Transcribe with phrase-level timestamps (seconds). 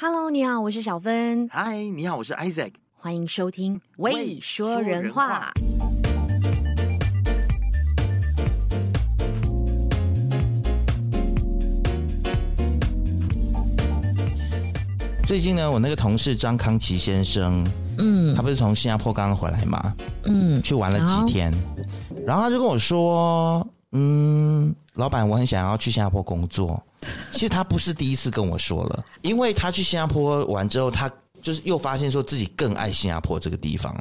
[0.00, 1.48] Hello，你好，我是小芬。
[1.50, 2.70] 嗨，你好，我是 Isaac。
[2.94, 5.52] 欢迎收听《未说人话》。
[15.26, 17.66] 最近呢，我那个同事张康琪先生，
[17.98, 19.96] 嗯，他不是从新加坡刚刚回来吗？
[20.26, 21.52] 嗯，去玩了几天，
[22.24, 26.80] 然后他就跟我说，嗯，老板，我很想要去新加坡工作。
[27.32, 31.10] 其实他不是第一次跟我说了，因为他去新加坡玩之后，他
[31.40, 33.94] 就是又发现说自己更爱新加坡这个地方。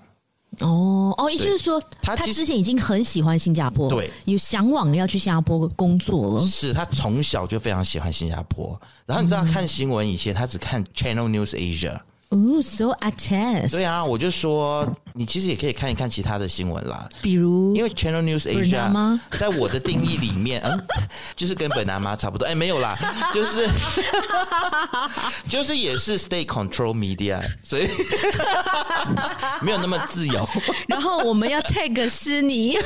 [0.61, 6.45] 哦哦，也就是说，他他之前已经很喜欢新加坡，对，有向往要去新加坡工作了。
[6.45, 11.99] 是他从小就非常喜欢新加坡，然后你知道他看新闻以前，他只看 Channel News Asia。
[12.29, 13.71] 哦，so attached。
[13.71, 20.77] 对啊，我就说你其实也可以看一看其他的新闻啦，比如因为 Channel News Asia 在我的定义里面，嗯，
[21.37, 22.45] 就是跟本南妈差不多。
[22.45, 22.97] 哎，没有啦，
[23.33, 23.69] 就是
[25.47, 27.87] 就是也是 State Control Media，所以
[29.61, 30.45] 没有那么自由。
[30.87, 32.77] 然后我们要 tag 是你，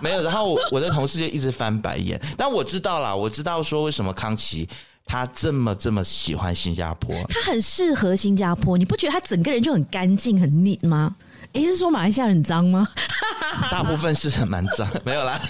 [0.00, 0.22] 没有。
[0.22, 4.68] 然后我我的同事就一直翻白眼，但我知道啦，我知道说为什么康琪。
[5.06, 8.76] 他这么这么喜欢新加坡，他很适合新加坡。
[8.76, 11.14] 你不觉得他整个人就很干净、很 neat 吗？
[11.52, 12.88] 诶，是说马来西亚很脏吗？
[13.70, 15.40] 大部分是很蛮脏，没有啦。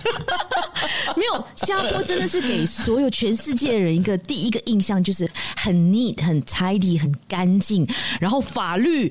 [1.16, 7.88] 没有，新加坡真的是给所有全世界人一个第一个印象，就是很 neat、很 tidy、很干净，
[8.20, 9.10] 然后法律。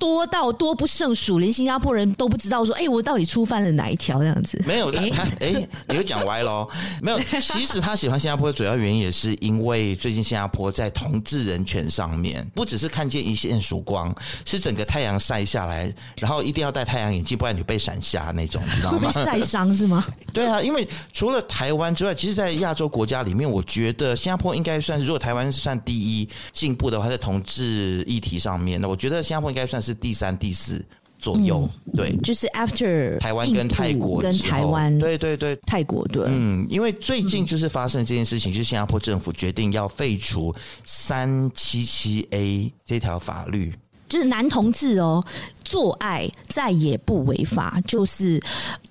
[0.00, 4.20] 多到多不胜数，连新加坡人都不知道说，哎、欸，我到底触犯了哪一条？
[4.20, 6.66] 这样子没有他，他哎、欸，你又讲歪喽。
[7.02, 14.12] 没有， 其实他喜欢新加坡的主要原因也是因为最近新加坡在同志人权上面，不只是看见一线曙光，
[14.46, 19.12] 是整个太阳晒下来，然后一定要戴太阳眼镜，不然你被闪瞎那种，知道吗？
[19.12, 20.02] 会晒伤是吗？
[20.32, 29.89] 对啊，因为除了台湾之外，其实，在亚洲国家里面，我觉得新加坡应该算是，如果台湾是算第一进步的话，在同志议题上面，那我觉得新加坡应该算是。
[29.90, 30.84] 是第三、第四
[31.18, 43.74] 左右，嗯、对，就是 after 台湾跟泰国跟台湾，对对对，泰国对，嗯，因为最近就是发生这件事情，嗯、就是新加坡政府决定要废除三七七 A 这条法律，
[44.08, 45.22] 就是男同志哦。
[45.64, 48.42] 做爱再也不违法，就是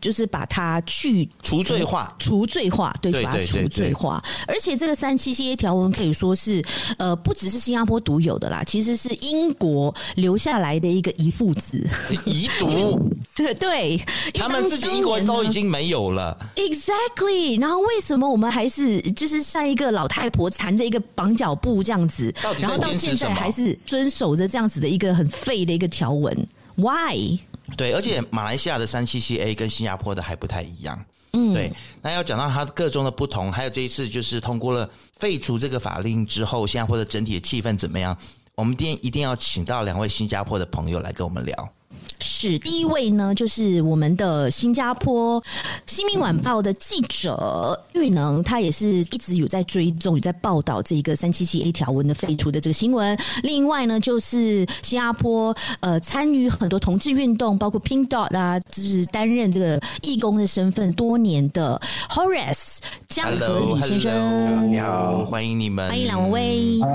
[0.01, 4.23] 就是把它去除罪化，除罪化，对，把它除罪化。
[4.47, 6.63] 而且这个三七七条文可以说是
[6.97, 11.87] 呃，不只是新加坡独有的啦，其实是英国留下来的一个遗腹子，
[12.25, 12.99] 遗毒。
[13.35, 13.97] 对 对，
[14.33, 16.37] 他们自己英国都已经没有了。
[16.55, 17.59] Exactly。
[17.59, 26.35] 然后为什么我们还是就是像一个老太婆缠着一个绑脚布这样子，然后到现在还是遵守着这样子的一个很废的一个条文
[26.79, 27.39] ？Why？
[27.77, 30.99] 对，而且马来西亚的三七七 A 跟新加坡的还不太一样。
[31.33, 31.71] 嗯，对。
[32.01, 38.17] 那要讲到它各中的不同，还有这一次就是通过了废除这个法令之后，新加坡的整体的气氛怎么样？
[38.55, 41.73] 我们今天一定要请到两位新加坡的朋友来跟我们聊。
[42.19, 45.41] 是第一位呢，就是我们的新加坡
[45.85, 53.17] 《新民晚报》的记者玉能，他也是一直有在追踪、有在报道这一个三七七 A 条文的废除的这个新闻。
[53.43, 62.77] 另外呢，就是新加坡呃参与很多同志运动，包括 Pink Dot 啊，就是担任这个义工的身份多年的 Horace
[63.07, 64.11] 江和宇先生。
[64.11, 66.79] Hello, 你好，欢迎你们，欢迎两位。
[66.81, 66.89] 嗨。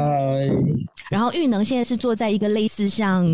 [1.11, 3.25] 然后玉能现在是坐在一个类似像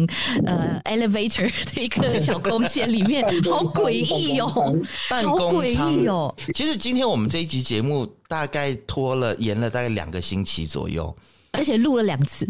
[0.44, 1.50] 呃 elevator。
[1.76, 4.76] 一个小空间里面， 好诡异哦！
[5.08, 6.34] 办公舱哦。
[6.54, 11.14] 其实今天我们这一集节目大概拖了延了大概两个星期左右，
[11.52, 12.46] 而且录了两次。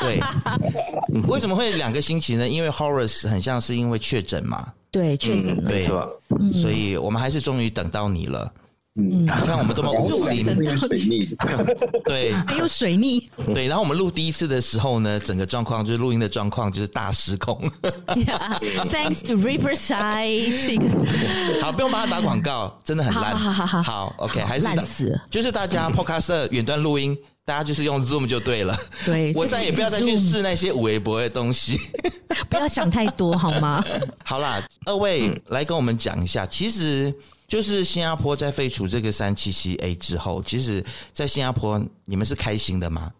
[0.00, 0.20] 对，
[1.28, 2.48] 为什么会两个星期呢？
[2.48, 4.72] 因为 Horace 很像是因为确诊嘛。
[4.90, 5.70] 对，确诊了。
[5.70, 5.86] 对，
[6.52, 8.52] 所以我们还是终于等到你了。
[8.96, 10.44] 嗯，你看我们这么无心，
[10.78, 11.26] 水逆，
[12.06, 13.66] 对， 还有水逆，对。
[13.66, 17.60] 然后我们录第一次的时候呢，整个状况就是录音的状况就是大失控。
[18.14, 20.80] Yeah, thanks to Riverside。
[21.60, 23.36] 好，不用帮他打广告，真的很烂。
[23.36, 25.20] 好好好，好，OK，还是烂死。
[25.28, 28.78] 就是大家 Podcast 远端录音，大家就是用 Zoom 就对了。
[29.04, 31.80] 对，我再也不要再去试那些五微博的东西。
[32.48, 33.84] 不要想太多，好吗？
[34.22, 37.12] 好啦，二位来跟我们讲一下，其实。
[37.46, 43.12] 就是新加坡在废除这个三七七 A 之后，其实，在新加坡你们是开心的吗？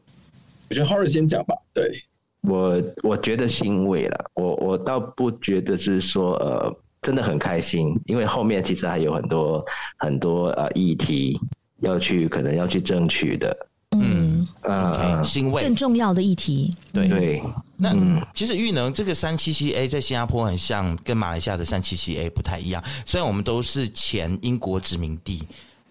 [0.71, 1.55] 我觉得 Horace 先讲吧。
[1.73, 2.03] 对，
[2.43, 4.31] 我，我觉得欣慰了。
[4.35, 9.65] 我我倒不觉得是说呃，真的很开心，因为后面其实还有很多
[9.99, 11.39] 很多呃议题
[11.81, 13.55] 要去可能要去争取的。
[14.63, 16.71] 嗯呃，欣慰更重要的议题。
[16.93, 17.43] 对对。
[17.77, 17.93] 那
[18.33, 25.43] 其实玉能这个三七七 A 在新加坡很像跟马来西亚的三七七 A 不太一样，虽然我们都是前英国殖民地，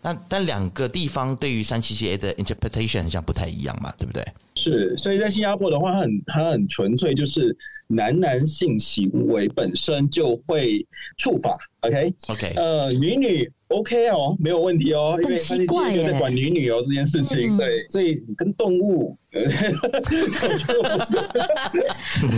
[0.02, 4.26] 但但两个地方对于三七七 A 的 interpretation 好像不太一样嘛，对不对？
[4.56, 7.56] 是，所以在新加坡的话，它很它很纯粹，就是
[7.88, 10.86] 男男性行为本身就会
[11.18, 19.18] 触法，OK OK，呃，女女 OK 哦，没有问题哦，因为三七七 A 没有在管女女哦这件事情，对，所以跟动物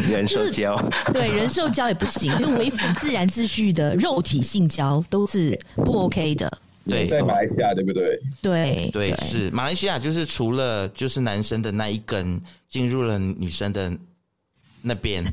[0.10, 0.76] 人兽交，
[1.12, 6.52] 对人兽交也不行，就违反自然秩序的肉体性交都是不 OK 的。
[6.88, 8.20] 对，在马来西亚对不对？
[8.44, 9.16] 对对。
[9.18, 12.40] 是马来西亚，就是除了就是男生的那一根
[12.70, 13.92] 进入了女生的
[14.88, 15.24] 那边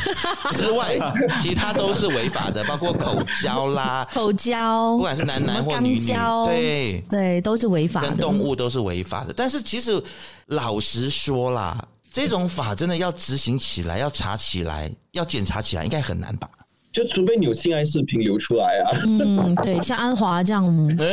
[0.52, 0.96] 之外，
[1.42, 6.14] 其他都是违法的，包括口交啦、 口交，不管是男男或女女，
[6.46, 9.34] 对对都是违法的，跟动物都是违法的。
[9.36, 10.02] 但是其实
[10.46, 16.48] 老实说啦，这种法真的要执行起来、要查起来、要检查起来，应该很难吧？
[16.90, 20.64] 就除非你有性爱视频流出来啊，嗯，对，像安华这样，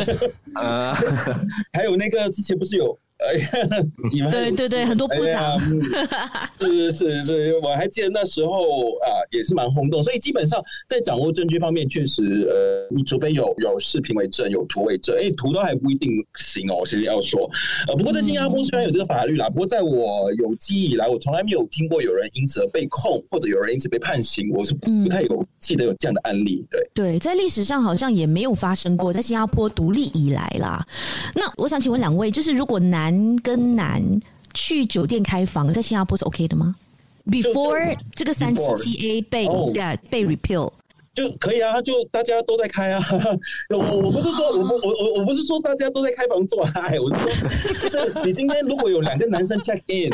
[0.56, 0.96] 呃，
[1.74, 2.98] 还有那个之前不是有。
[3.28, 3.84] 哎呀，
[4.14, 5.60] 你们对对对，很多部长，
[6.58, 10.02] 是是是，我还记得那时候啊，也是蛮轰动。
[10.02, 16.82] 所以基本上在掌握证据方面，确实，呃，你除非有有视频为证，有图为证，哎，图都还不一定行哦。
[16.86, 17.42] 其实要说，
[17.90, 24.50] 呃，不过在新加坡虽然有这个法律啦，不过在我有记忆以来，我从来没有听过有人因此而被控，或者有人因此被判刑。
[24.52, 26.66] 我是不太有记得有这样的案例。
[26.72, 30.86] 对对，在历史上好像也没有发生过，在新加坡独立以来啦。
[31.36, 34.20] 那我想请问两位，就是如果男男跟男
[34.54, 36.76] 去酒店开房，在新加坡是 OK 的吗
[37.26, 40.72] ？Before 这个三七七 A 被 yeah, 被 repeal。
[41.20, 43.06] 就可以啊，就大家都在开啊。
[43.70, 50.10] 我我不是说我不我我我不是说大家都在开房做爱，我是说，你今天如果有两个男生 check in，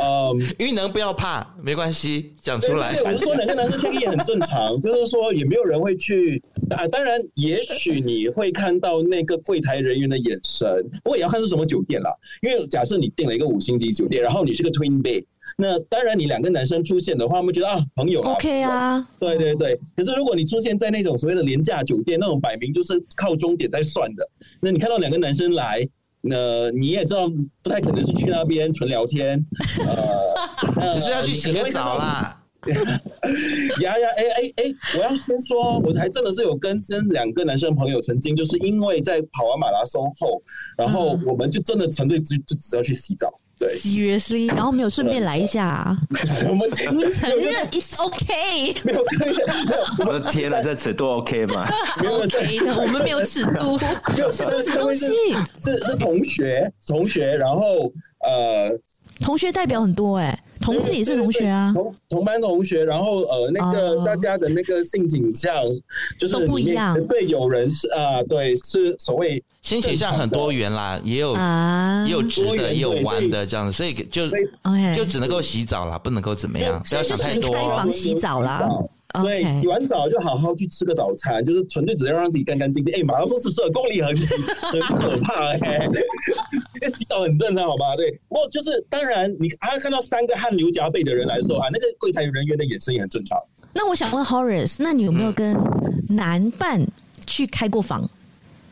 [0.00, 2.94] 嗯，玉能不要怕，没关系，讲出来。
[2.94, 6.40] 对，我是说两个男生 check in 很正常， 就是说也没有人会去
[6.70, 6.86] 啊。
[6.86, 10.68] 当然，也许你会看到那个柜台人员的眼神，
[11.02, 12.10] 不过也要看是什么酒店啦。
[12.42, 15.24] 因为假设你订了一个五星级酒店，然后你是个 twin bed。
[15.60, 19.78] 那当然，你两个男生出现的话，我们觉得啊，朋友啊，OK 啊，对对对。
[19.94, 24.26] 可是如果你出现在那种所谓的廉价酒店，那种摆明就是靠终点在算的，
[24.58, 25.86] 那你看到两个男生来，
[26.22, 27.30] 那你也知道
[27.62, 29.44] 不太可能是去那边纯聊天，
[30.76, 32.38] 呃， 只是要去洗个澡啦。
[33.80, 40.42] 呀呀，哎哎哎，我要先说，我还真的是有跟跟两个男生朋友曾经就是因为在跑完马拉松后，
[40.76, 43.30] 然后我们就真的纯粹就就只要去洗澡。
[43.60, 45.96] Seriously，然后没有顺便来一下，啊，
[46.48, 48.74] 我们你承认 It's OK？
[48.84, 49.04] 没有，
[50.06, 51.68] 我的天哪，这尺度 OK 吗
[51.98, 53.78] ？OK 的，我们没有尺度，
[54.30, 55.06] 尺度什么东西？
[55.62, 58.70] 是是同学，同学，然后呃，
[59.20, 60.38] 同学代表很多哎，欸。
[60.60, 65.54] 同事也是同学啊，同同班同学，然后呃，那个大家的那个性倾向
[66.18, 67.02] 就是都不一样。
[67.06, 74.28] 对，有人是啊，对，是所谓性倾向很多元啦，也有啊，也有直的，也有弯的这样子，所以就
[74.94, 77.50] 就只能够洗澡啦，不能够怎么样，不要想太多。
[77.50, 78.68] 开房洗澡啦。
[79.24, 82.94] 对，洗完澡就好好去吃个早餐，就是纯粹只要让自己干干净净。
[82.94, 85.88] 哎，马拉松四十二公里很很可怕哎、欸，
[86.88, 87.96] 洗澡很正常，好吧？
[87.96, 93.38] 对，不过就是当然，你还要看到三个汗流浃背的人来说啊，那个柜台人员的眼神也很正常。
[93.72, 95.56] 那我想问 Horace，那你有没有跟
[96.08, 96.84] 男伴
[97.26, 98.08] 去开过房？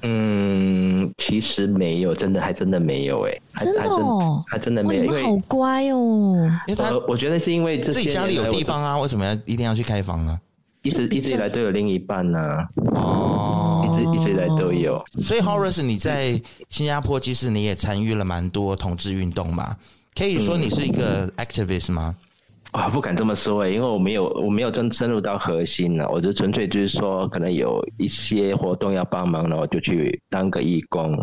[0.02, 6.48] 嗯，其实没有，真的还真的没有哎、欸，真的哦，还真的没有，因为好乖哦。
[6.68, 10.40] 因为他我觉得是因为自己家里有地方啊，为什么要一定要去开房呢？
[10.82, 13.67] 一直 一直以来都有另一半呢、啊，哦，
[14.00, 15.04] 一直一直以来都有。
[15.20, 19.76] 所以 Horace，你在新加坡，其实你也参与了蛮多同志运动嘛？
[20.14, 22.14] 可以说你是一个 activist 吗？
[22.18, 22.24] 嗯
[22.72, 26.06] 啊，不敢这么说哎，因为我没有，我没有真深入到核心呢。
[26.10, 31.16] 我就纯粹就是说，可能有一些活动要帮忙，然后就去当个义工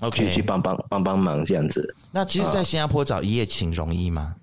[0.00, 1.94] ，OK，去帮帮帮帮忙这样子。
[2.10, 4.36] 那其实，在新加坡找一夜情容易吗？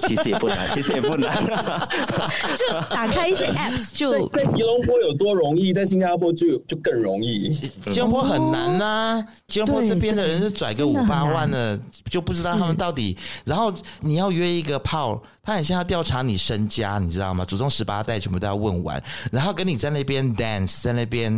[0.00, 1.34] 其实也不难，其实也不难，
[2.56, 4.44] 就打开一些 apps 就在。
[4.46, 7.50] 吉隆坡有多容易，在新加坡就就更容易。
[7.92, 11.78] 吉隆坡很难呐、啊，吉隆坡这边的人是拽个五八万的，
[12.10, 13.16] 就不知道他们到底。
[13.44, 17.44] 然后你要约一个炮，他很像要调查你身家，你知道吗？
[17.44, 21.32] 祖宗十八代全部都要问完，然后跟你在那边 dance，在那边，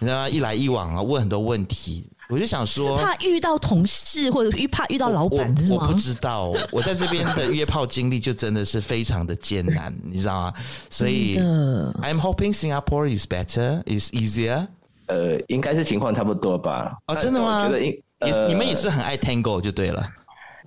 [0.00, 0.28] 你知道吗？
[0.28, 2.04] 一来一往啊，问很多问题。
[2.28, 5.78] 我就想说，是怕遇到同事，或者遇怕遇到老板是吗？
[5.80, 10.54] 我不知道，我在这边的约炮经历就真的是非常的艰难，你知道吗？
[10.90, 14.66] 所以，I'm hoping Singapore is better, is easier。
[15.06, 16.96] 呃，应该是情况差不多吧？
[17.06, 17.64] 哦，真的吗？
[17.66, 20.08] 我觉得，呃，你们也是很爱 Tango 就对了。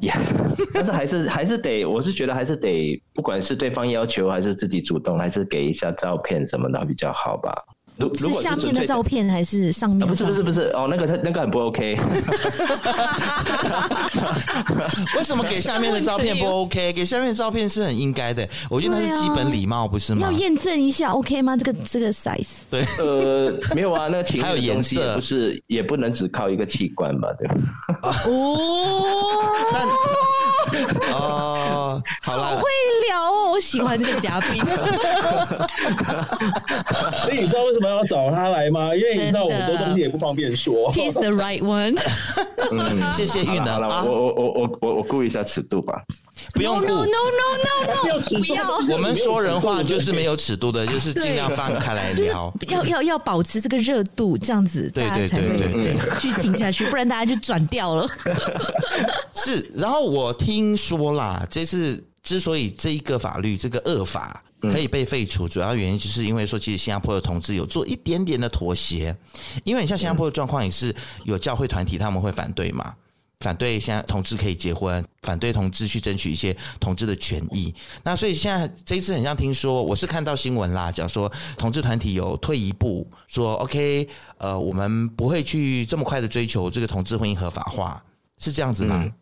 [0.01, 0.15] 呀，
[0.75, 7.51] 但是还是 还是得，我是觉得还是得，不管是对方要求还是自己主动，还是给一下照片什么的比较好吧。
[7.99, 10.07] 如如果是下面的照片还是上面？
[10.07, 11.97] 不是不是不是哦，那个他那个很不 OK。
[15.17, 16.93] 为什么给下面的照片不 OK？
[16.93, 20.21] 给下面的照片是很应该的，我觉得那是基本礼貌，不是吗？
[20.21, 21.57] 要验证一下 OK 吗？
[21.57, 22.47] 这个这个 size？
[22.69, 27.29] 对，呃，没有啊，那个情还有颜色，不是也不能只靠一个器官吧？
[27.39, 27.55] 对吧？
[28.25, 29.41] 哦。
[31.13, 32.61] 哦，好了，
[33.17, 34.63] 聊哦，我喜欢这个嘉宾。
[37.23, 38.95] 所以你知道为什么要找他来吗？
[38.95, 40.93] 因为你知道我很多东西也不方便说。
[40.93, 41.97] He's the right one。
[42.71, 43.67] 嗯，谢谢玉能。
[43.67, 46.01] 好了，我我我我我我顾一下尺度吧。
[46.53, 48.77] 不用顾，no no no no no，不要。
[48.91, 52.53] 我们说人话就是没有尺度的，就是尽量放开来聊。
[52.67, 58.07] 要要要保持这个热度，这样子大家才会继续听下去，不然大家就转掉了。
[59.33, 69.15] 是，然后我听说啦，这次之所以这一个法律这个恶法可以被废除，主要原因就是因为说，其实新加坡的同志有做一点点的妥协，
[69.63, 70.93] 因为你像新加坡的状况也是
[71.23, 72.93] 有教会团体他们会反对嘛。
[73.39, 77.73] 反对现在同志可以结婚，反对同志去争取一些同志的权益。
[78.03, 88.03] 那所以现在这一次很像听说，我是看到新闻啦，讲说同志团体有退一步，说 OK，呃，我们不会去这么快的追求这个同志婚姻合法化，
[88.39, 89.03] 是这样子吗？
[89.05, 89.13] 嗯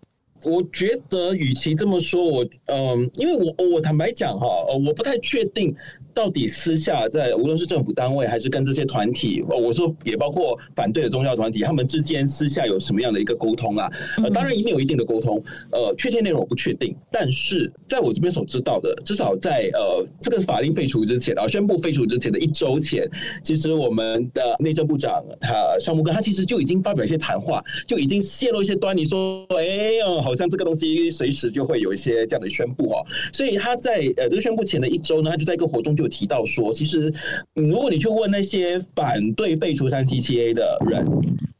[0.43, 5.75] 我觉得，与其这么说，我嗯，因为我我坦白讲哈，呃，我不太确定
[6.15, 13.91] 到底私下在无论是政府单位还是跟这些团体，我说也包括反对的宗教团体，他们之间私下有什么样的一个沟通啊？
[14.23, 16.95] 呃，当然一定有一定的沟通，呃，确切内容我不确定。
[17.11, 23.09] 但是在我这边所知道的，至少在呃这个法令废除之前啊，宣布废除之前的一周前，
[23.43, 30.35] 其实我们的内政部长他尚木根他其实就已经发表一些谈话，就已经泄露一些端倪，说，哎呦，好。
[30.35, 32.99] 像这个东西随时就会有一些这样的宣布哦，
[33.31, 37.11] 所以他在呃这个宣布前的一周呢，他就在一个活动就有提到说，其实
[37.55, 41.05] 如果你去问那些反对废除三七七 A 的人，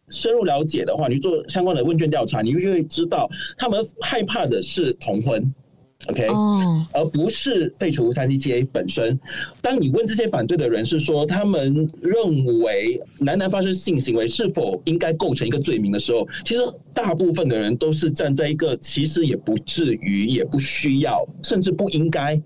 [0.10, 5.54] 深入了解的话，你做相关的问卷调查，你就会知道他们害怕的是同婚。
[6.08, 6.28] OK，
[6.94, 9.18] 而不是废除三七七 A 本身。
[9.62, 16.62] 当你问这些反对的人是说，他们认为男男发生性行为是否应该构成一个罪名的时候，其实
[16.96, 22.42] 大部分的人都是站在一个其实也不至于、也不需要，甚至不应该。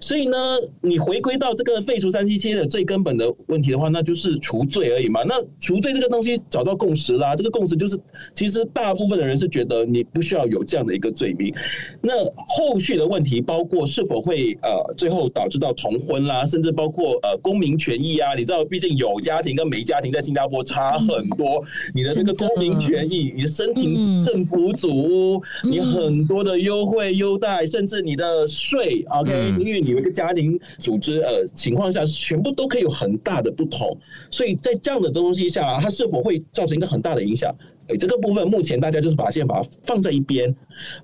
[0.00, 0.36] 所以呢，
[0.80, 5.22] 你回归到这个废除三七七的最根本的问题的话，那就是除罪而已嘛。
[5.24, 7.98] 那除罪这个东西找到共识啦，这个共识就是，
[8.32, 11.52] 其实大部分的人是觉得你不需要有这样的一个罪名。
[12.00, 18.34] 那后续的问题包括是否会呃最后导致到同婚啦，甚至包括呃公民权益啊。
[18.34, 21.62] 你知道，毕竟有家庭跟没家庭在新加坡差很多。
[21.94, 29.54] 你的这个公民权益，你的身体请政府组屋，你很多的优惠优待，甚至你的税，OK。
[29.58, 33.96] 因为你有一个家庭组织，呃，情况下全部都可以有很大的不同，
[34.30, 37.54] 所以在这样的东西下，它是否会造成一个很大的影响？
[37.88, 40.54] 诶，这个部分目前大家就是把先把它放在一边。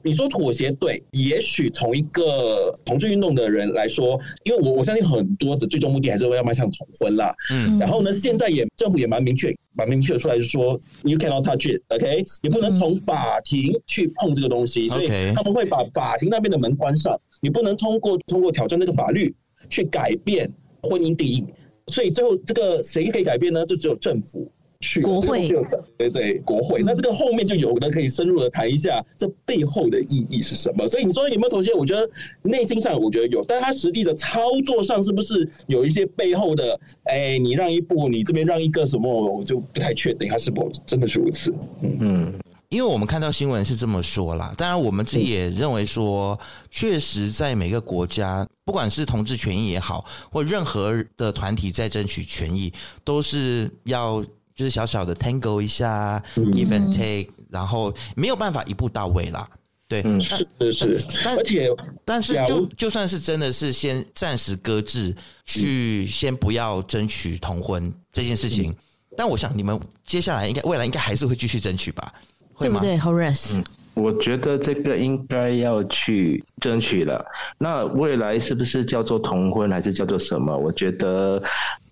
[0.02, 7.34] 你说妥协对，也许从一个同志运动的人来说，因为我我相信很多的最终目的还是为要迈向同婚啦。
[7.50, 17.18] 嗯，然后呢，现在也政府也蛮明确，蛮明确的出来，就是说 you cannot touch it，OK，你不能从法庭去碰这个东西，所以他们会把法庭那边的门关上。
[17.40, 19.34] 你不能通过通过挑战这个法律
[19.68, 20.50] 去改变
[20.82, 21.44] 婚姻定义，
[21.88, 23.66] 所以最后这个谁可以改变呢？
[23.66, 24.50] 就只有政府
[24.84, 25.48] 去国会，
[25.96, 26.82] 对对，国会。
[26.82, 30.86] 那这个后面就有人可以深入的谈一下这背后的意义是什么。
[30.86, 31.72] 所以你说有没有妥协？
[31.72, 32.08] 我觉得
[32.42, 36.78] 内心上我觉得有，但是他实际的操作上是不是有一些背后的？
[37.04, 41.52] 哎，你让一步，你这边让一个什么，我就不太确定，他是否真的是如此？
[41.82, 42.34] 嗯嗯。
[42.70, 46.36] 因为我们看到新闻是这么说啦，当然我们自己也认为说，
[46.70, 52.72] 确实在每个国家，不管是同志权益也好，或任何的团体在争取权益，
[53.04, 54.24] 都是要
[54.54, 59.48] 就是小小的 tango 一下，give and take，然后没有办法一步到位啦。
[59.86, 61.68] 对，是是是，但而且
[62.04, 68.74] 但是就就算是真的是先暂时搁置，去先不要争取同婚这件事情，
[69.16, 72.12] 但我想你们接下来应该未来应该还是会继续争取吧。
[72.60, 77.24] 对不对？Horace，嗯，我觉得这个应该要去争取了。
[77.58, 80.56] 那未来是不是叫做同婚，还是叫做什么？
[80.56, 81.42] 我觉得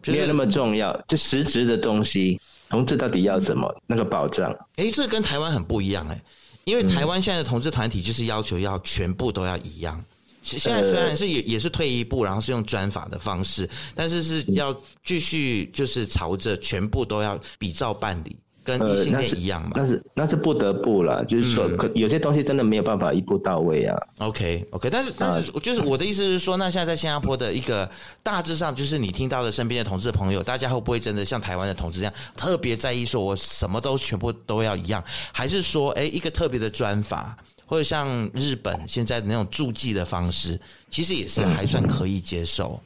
[0.06, 0.96] 没有那么重要。
[1.08, 2.40] 就实质的东西，
[2.72, 3.70] 同志到底要什么？
[3.86, 4.50] 那个保障？
[4.76, 6.18] 哎，这跟台湾很不一样哎，
[6.64, 10.02] 因为台湾现在的同志团体就是要求要全部都要一样。
[10.42, 14.74] 现在虽然是也也是退一步，然后是用专法的方式，但是是要
[15.04, 18.34] 继续就是朝着全部都要比照办理。
[18.64, 19.70] 跟异性恋一样嘛？
[19.74, 23.96] 那是那是不得不了，就是说，可有些东西真的没有办法一步到位啊。
[24.18, 27.88] OK OK，但是但是就是我的意思是说，那现在在新加坡的一个
[28.22, 35.02] 大致上，就是你听到的身边的同志的朋友，大家会不会真的像台湾的同志这样特别在意，说我什么都全部都要一样，
[35.32, 42.80] 还是说，哎，一个特别的专法，或者像日本现在的那种助记的方式，其实也是还算可以接受。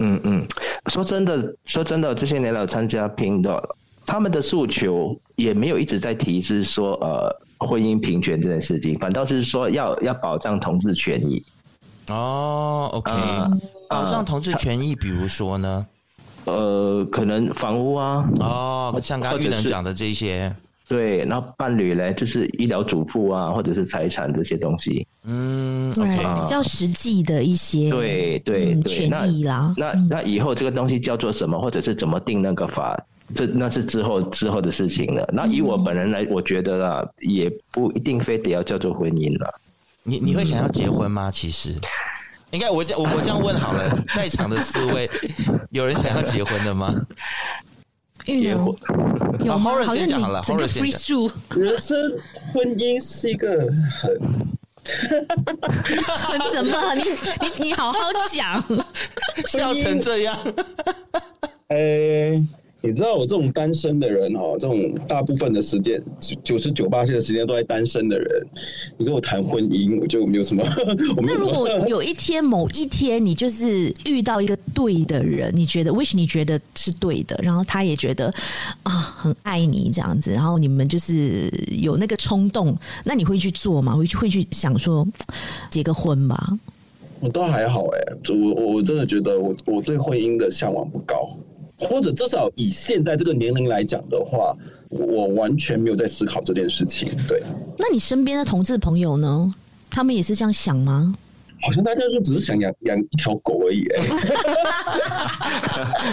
[0.00, 0.44] 嗯嗯，
[0.90, 3.76] 说真的，说真的，这些年来参加拼的。
[4.06, 11.42] 他们的诉求也没有一直在提是说，呃，婚姻平权这件事情，反倒是说要要保障同志权益。
[12.08, 13.50] 哦，OK，呃，
[13.88, 15.86] 保障同志权益，比如说呢？
[16.44, 20.54] 呃，可能房屋啊，哦，像刚刚玉能讲的这些，
[20.86, 25.06] 对，然后伴侣呢，就是医疗嘱咐啊，或者是财产这些东西。
[25.22, 29.72] 嗯，OK，比较实际的一些，对对对，权益啦。
[29.78, 33.02] 那那，那以后这个东西叫做什么，或者是怎么定那个法？
[33.34, 35.28] 这那是之后之后的事情了。
[35.32, 39.60] 那以我本人来，我觉得啊，也不一定非得要叫做婚姻了。
[40.02, 41.30] 你你会想要结婚吗？
[41.30, 41.74] 其实，
[42.50, 45.10] 应该我这我我这样问好了，在场的四位，
[45.70, 46.94] 有人想要结婚的吗？
[48.24, 48.74] 结婚
[49.40, 49.82] 有吗？
[49.84, 51.96] 好像好了，整个 free 住，人生
[52.52, 53.50] 婚姻是一个
[54.00, 54.18] 很
[56.06, 56.94] 很怎么？
[56.94, 57.02] 你
[57.40, 57.98] 你你好好
[58.30, 58.62] 讲，
[59.46, 60.38] 笑成这样，
[61.68, 62.42] 哎。
[62.84, 65.98] 你知道我这种单身的人哦，这种大部分的时间
[66.42, 68.46] 九十九八线的时间都在单身的人，
[68.98, 70.62] 你跟我谈婚姻，我就没有什么。
[71.22, 78.26] 那如果有一天某一天你就是遇到一个对的人，你觉得 wish 你觉得是对的，然后他也觉得
[78.82, 83.96] 啊很爱你这样子，然后你们就是有那个冲动，那你会去做吗？
[83.96, 85.08] 会去会去想说
[85.70, 86.58] 结个婚吧？
[87.20, 91.34] 我倒还好哎、欸，我我真的觉得我我对婚姻的向往不高。
[91.88, 94.56] 或者至少以现在这个年龄来讲的话，
[94.88, 97.08] 我完全没有在思考这件事情。
[97.28, 97.42] 对，
[97.78, 99.54] 那你身边的同志朋友呢？
[99.90, 101.14] 他们也是这样想吗？
[101.62, 104.00] 好像大家就只是想养养一条狗而已、欸，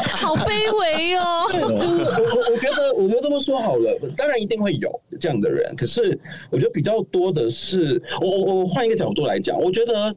[0.16, 1.44] 好卑微哦。
[1.51, 5.75] 我我我觉得，我觉得这么说好了，当然一定会有这样的人。
[5.75, 6.18] 可是，
[6.50, 10.16] 我觉得比较多的是，我我我换一个角度来讲，我觉得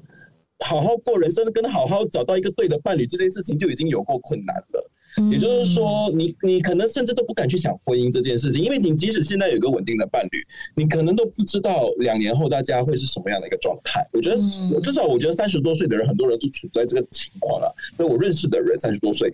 [0.64, 4.90] 好好过人生，跟好好找到一个对的伴侣这件事情就已经有够困难了。
[5.31, 14.05] 也就是说，你你可能甚至都不敢去想婚姻这件事情，因为你即使现在有一个稳定的伴侣，你可能都不知道两年后大家会是什么样的一个状态。
[14.12, 14.37] 我觉得
[14.81, 17.68] 至少我觉得三十多岁的人，很多人都处在这个情况啊。
[17.96, 19.31] 所以我认识的人三十多岁，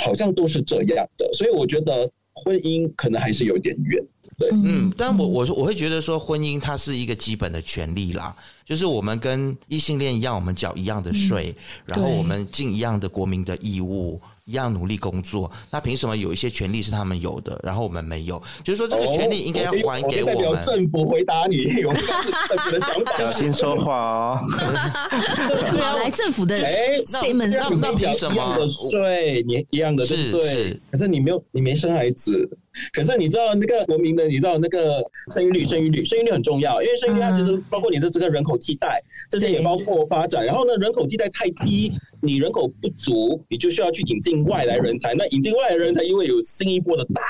[0.00, 1.28] 好像都是这样的。
[1.32, 4.00] 所以我觉得婚姻可能还是有点远。
[4.38, 14.20] 对，嗯，但我我我会觉得说，婚姻它是一个基本的权利啦，就是我们跟异性恋一样，我们缴一样的税，然后我们尽一样的国民的义务。
[14.50, 18.42] 一样努力工作，那凭什么有一些权利是他们有的，然后我们没有？
[18.64, 20.50] 就是说，这个权利应该要还给我们。
[20.50, 23.12] 我政府回答你，有政府的想法。
[23.16, 24.40] 小心说话哦。
[25.70, 28.58] 对啊，来政府的哎，那那那凭什么？
[28.90, 30.80] 对你一样的，是对是。
[30.90, 32.50] 可是你没有，你没生孩子。
[32.92, 35.02] 可是你知道那个国民的，你知道那个
[35.32, 40.44] 生育率，生育率，生育率很重要，因为生育率它其实包括你的这个人口替代，这些也包括发展。
[40.44, 45.14] 然后呢，人口替代太低，你人口不足，你就需要去引进外来人才。
[45.14, 47.22] 那引进外来人才，因为有新一波的大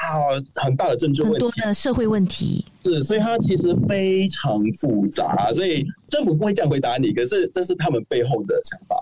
[0.63, 5.51] 很大的政治问题，很多的社会问题，是，所以它其实非常复杂。
[5.55, 8.97] 所以政府不会这样回答你，可是这是他们背后的想法。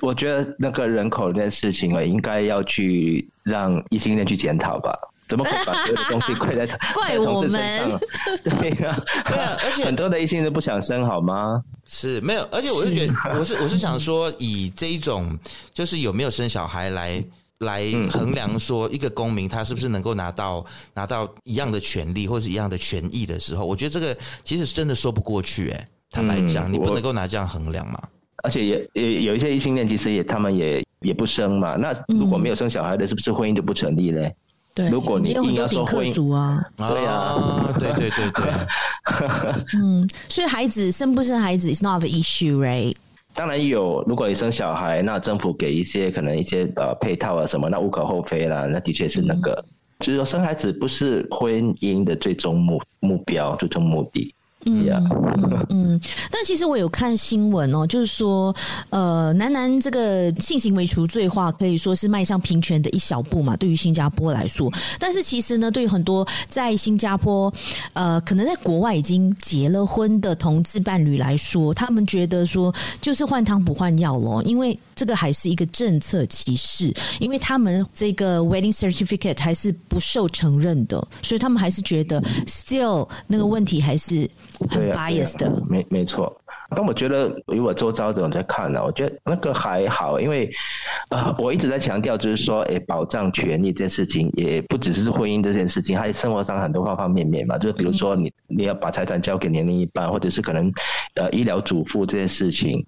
[0.00, 4.98] 我觉得那个人口这件事情啊，应该要去让异性恋去检讨吧。
[5.28, 7.50] 怎么可以把所有的东西 怪在怪我们？
[8.44, 11.62] 对呀、啊， 对啊，而且很多的异性都不想生，好吗？
[11.86, 15.38] 是没有，而且我是觉得，我是我是想说，以这一种
[15.72, 17.24] 就是有没有生小孩来
[17.58, 25.70] 来衡量说一个公民他是不是能够拿到拿到一样的权利或者是一样的权益的时候，我觉得这个其实真的说不过去。
[25.70, 27.98] 哎，坦白讲，你不能够拿这样衡量嘛。
[28.42, 31.76] 而且也也有一些异性恋，其实也他们也也不生嘛。
[31.76, 34.34] 那如果没有生小孩的，是不是婚姻就不成立嘞？
[34.74, 38.52] 对，如果你硬要说婚姻啊，对啊，对对对对，
[39.80, 42.94] 嗯，所以孩子生不生孩子 is not the issue, right？
[43.34, 48.66] 当然有，如果你生小孩，那政府给一些可能一些呃配套啊什么，那无可厚非啦。
[48.66, 54.34] 那的确是那个，嗯、就是说生孩子不是婚姻的最终目目标、最终目的。
[54.66, 56.00] 嗯嗯嗯，
[56.30, 58.54] 但其实我有看新闻哦，就是说，
[58.90, 64.72] 呃，男男这个性行为除罪化可以说是迈向平权的一小步嘛，对于新加坡来说。
[64.98, 67.52] 但是其实呢，对于很多在新加坡，
[67.92, 84.28] 呃，可能在国外已经结了婚的同志伴侣来说，他们觉得说就是换汤不换药咯，因为这个还是一个政策歧视，因为他们这个 wedding certificate 还是不受承认的，所以他们还是觉得 still 那个问题还是。
[84.70, 86.34] 很 bias 的，没没错。
[86.76, 90.50] 但我觉得，以我周遭的人在看呢，我觉得那个还好，因为
[91.10, 97.56] 呃，我一直在强调，就是说，诶，保障权利这件事情，也不只是婚姻这件事情，还有生活上很多方方面面嘛。
[97.58, 100.72] 就是比如说，你你要把财产交给年龄一半，或者是可能
[101.14, 102.84] 呃医疗嘱咐这件事情，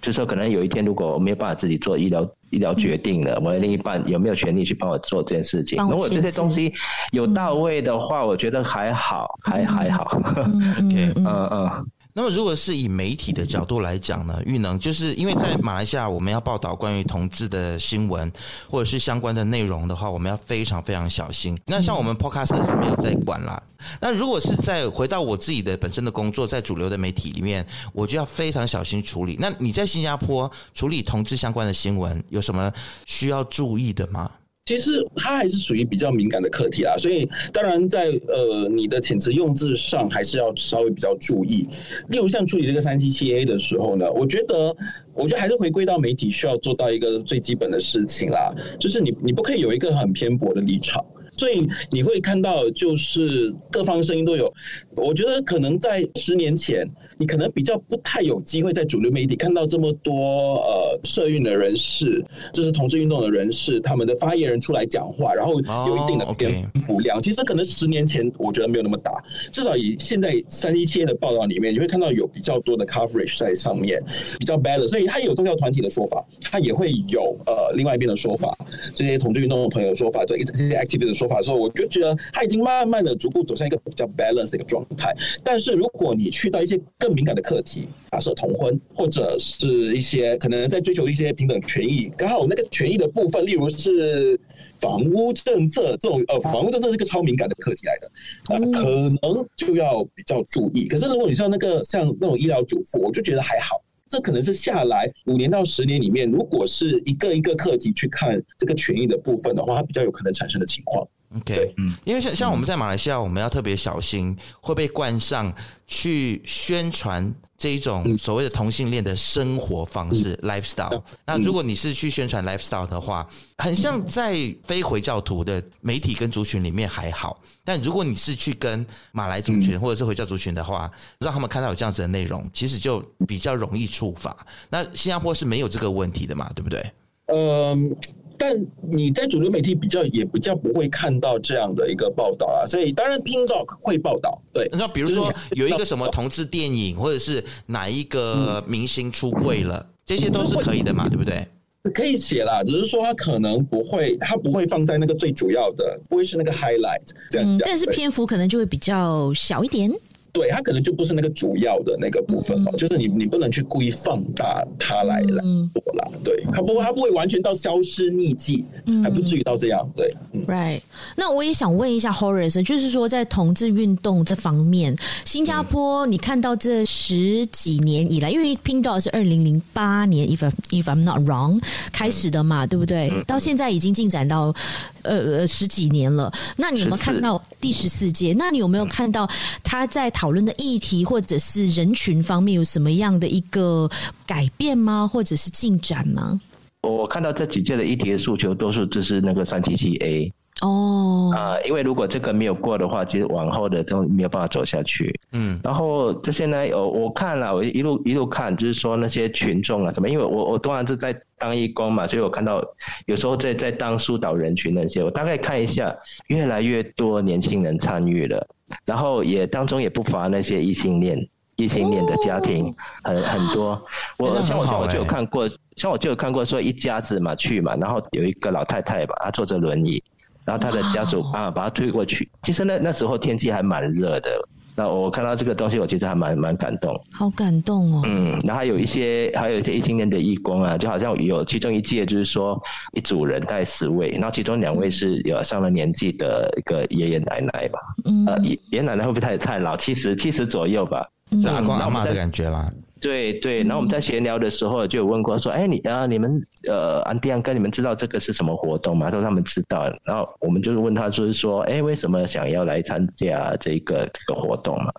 [0.00, 5.82] 就是说可能有一天如果我没有办法自己做医疗医疗决定了，我的另一半有没有权利去帮我做这件事情？
[5.90, 6.72] 如果这些东西
[7.12, 10.04] 有到位的话，我觉得还好，还还好。
[10.14, 11.86] OK， 嗯嗯。
[12.18, 18.28] 那么，如果是以媒体的角度来讲呢，玉能就是因为在马来西亚，我们要报道关于同志的新闻
[18.68, 21.56] 或者是相关的内容的话，我们要非常非常小心。
[21.64, 23.62] 那像我们 Podcast 是没有在管啦。
[24.00, 29.36] 那如果是在回到我自己的本身的工作，在主流的媒体里面，我就要非常小心处理。
[29.38, 32.72] 那你在新加坡处理同志相关的新闻，有什么
[33.06, 34.28] 需要注意的吗？
[34.68, 41.66] 其实它还是属于比较敏感的课题啦，所以当然在呃你的遣词用字上还是要稍微比较注意。
[42.08, 44.76] 例如像处理这个三七七 A 的时候呢，我觉得
[45.14, 51.02] 我觉得还是回归到媒体需要做到一个最基本的事情啦，就是你你不可以有一个很偏颇的立场。
[51.38, 54.52] 所以你会看到，就是各方声音都有。
[54.96, 62.22] 我觉得可能在十年前，你可能比较不太有机会在主流媒体看到这么多呃社运的人士，
[62.52, 65.54] 就是同志运动的人士，他们的发言人出来讲话，然后
[65.86, 67.22] 有一定的篇幅量。
[67.22, 69.12] 其实可能十年前我觉得没有那么大，
[69.52, 74.02] 至少以现在三一七的报道里面，你会看到有比较多的 coverage 在上面，
[74.40, 74.88] 比较 balance。
[74.88, 78.56] 所以他有宗教团体的说法，他也会有呃另外一边的说法，
[78.94, 81.38] 这些同志运动的朋友的说法，这这些 activist 的说法。
[81.38, 85.14] 的时候，我就觉得他已经慢慢的逐步走向一个比较 balance 的一个状态。
[85.44, 94.38] 但是如果你去到一些更敏感的课题，假设同婚，或者是一些可能在追求一些平等权益，刚好那个权益的部分，例如是
[94.80, 98.10] 房屋政策这种，呃，房屋政策是个超敏感的课题来的，
[98.54, 98.88] 啊，可
[99.22, 100.88] 能就要比较注意。
[100.88, 103.80] 可是如果你像那个像那种医疗主妇，我就觉得还好。
[104.10, 111.06] 这可能是下来五年到十年里面，如果是一个一个课题去看这个权益的部分的话，它比较有可能产生的情况。
[111.36, 115.52] OK，嗯，因为像像我们在马来西亚，我们要特别小心会被冠上
[115.86, 121.02] 去宣传这一种所谓的同性恋的生活方式 lifestyle。
[121.26, 134.34] 那如果你是去宣传 lifestyle 的话，很像在非回教徒的媒体跟族群里面还好，但如果你是去跟马来族群或者是回教族群的话，让他们看到有这样子的内容，其实就比较容易触发。
[134.70, 136.90] 那新加坡是没有这个问题的嘛，对不对？
[137.26, 137.94] 嗯。
[138.38, 144.40] 但你在主流媒体比较也比较不会看到这样的一个报道啊，所以当然 Pink Dog 会报道。
[144.52, 151.46] 对，那比如说有一个什么同志电影，或者是哪一个明星出柜了，这些都是可以的嘛，对不对？
[151.94, 157.66] 可以写啦，只是说他可能不会，他不会放在那个最主要的，不会是那个 highlight 这样讲。
[157.66, 159.90] 但是篇幅可能就会比较小一点。
[160.32, 166.08] 对，它可能就不是那个主要的那个部分嘛，嗯、就是你你不能去故意放大它来来做啦。
[166.22, 169.88] 对，它不会它不会完全到消失匿迹，嗯、还不至于到这样。
[169.96, 170.80] 对、嗯、，Right。
[171.16, 181.62] 那我也想问一下 Horace，就是说在同志运动这方面，新加坡你看到这十几年以来，因为 Pink Dot 是二零零八年，if if I'm not wrong
[181.92, 183.10] 开始的嘛，对不对？
[183.26, 184.54] 到现在已经进展到。
[185.02, 188.34] 呃呃，十几年了，那你有没有看到第十四届？
[188.36, 189.26] 那你有没有看到
[189.64, 193.88] 他在讨论的议题或者是人群方面有什么样的一个
[194.26, 195.06] 改变吗？
[195.06, 196.40] 或者是进展吗？
[196.82, 200.32] 我看到这几届的议题的诉求都是就是那个三七七 A。
[200.62, 205.14] 哦，啊，因为如果这个没有过的话，其实往后的都没有办法走下去。
[205.30, 212.60] 嗯，然后这些呢，我我看了，我一路一路看，就是说那些群众啊什么，因为我我当然是在当义工嘛，所以我看到
[213.06, 218.44] 有时候在在当疏导人群那些，我大概看一下，越来越多年轻人参与了，
[218.86, 221.18] 然后也当中也不乏那些异性恋
[221.56, 223.80] 异性恋的家庭很很多。
[224.18, 230.02] 我像我像我就有看过，像我就有看过说一家子嘛去嘛，然后有一个老太太吧，她坐着轮椅。
[230.44, 232.28] 然后她的家属啊，把她推过去。
[232.42, 234.30] 其实那那时候天气还蛮热的。
[234.78, 236.94] 那我看到这个东西，我觉得还蛮蛮感动。
[237.12, 238.02] 好感动哦。
[238.06, 242.56] 嗯，然后还有一些还有一些异性恋的义工啊，就好像有其中一届就是说
[242.92, 247.80] 一组人带十位，然后其中两位是有上了年纪的一个爷爷奶奶吧。
[248.04, 248.24] 嗯。
[248.26, 249.76] 呃，爷爷奶奶会不会太太老？
[249.76, 251.04] 七十七十左右吧。
[251.42, 252.72] 是阿公阿妈的感觉啦。
[253.00, 259.10] 对对，然后我们在闲聊的时候就有问过说，哎，你啊，你们呃，安迪安哥，你们知道这个是什么活动吗？
[259.10, 259.90] 他说他们知道。
[260.04, 264.92] 然后我们就是问他，就是说，哎，为什么想要来参加这个这个活动嘛？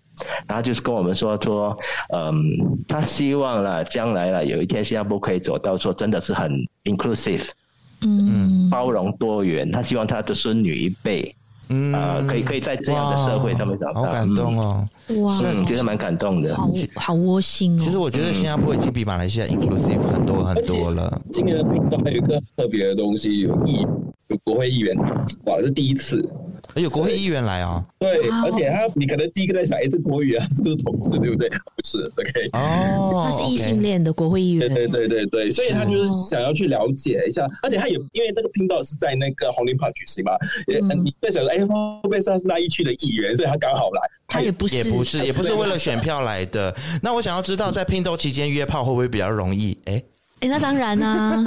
[0.48, 1.78] 然后就是跟我们说说，
[2.14, 2.34] 嗯，
[2.88, 6.52] 他希望了将来了有一天新加坡可以走到说真的是很
[6.84, 7.50] inclusive，
[8.02, 9.72] 嗯，包容多元。
[9.72, 11.36] 他希望他的孙女一辈。
[11.70, 14.88] 嗯，呃，可以可以在这样的社会上面找到，好感动哦！
[15.22, 17.84] 哇，是觉得蛮感动的，好好窝心哦。
[17.84, 21.22] 其实我觉得新加坡已经比马来西亚 inclusive 很多很多了。
[21.32, 23.86] 今年的冰岛还有一个特别的东西，有议
[24.28, 24.98] 有国会议员，
[25.46, 26.28] 哇，是第一次。
[26.76, 27.86] 有国会议员来啊、哦！
[28.00, 31.50] 对，而且他，你可能第一个在想，哎，这国语啊，是不是同志，对不对？
[31.50, 32.50] 不是，OK。
[32.54, 34.68] 哦，他是异性恋的国会议员。
[34.68, 40.34] 对对对对对，所以他就是想要去了解一下，而且他也因为那个频道是在那个红林旁举行嘛，
[40.68, 44.02] 也，你在想说，哎，会不会他是那一区的议员，所以他刚好来。
[44.28, 46.76] 他也不是，也不是，也不是为了选票来的。
[47.02, 49.76] 那我想要知道，在拼斗期间约炮会不会比较容易？
[49.86, 50.04] 哎。
[50.42, 51.44] 哎，那当然啊，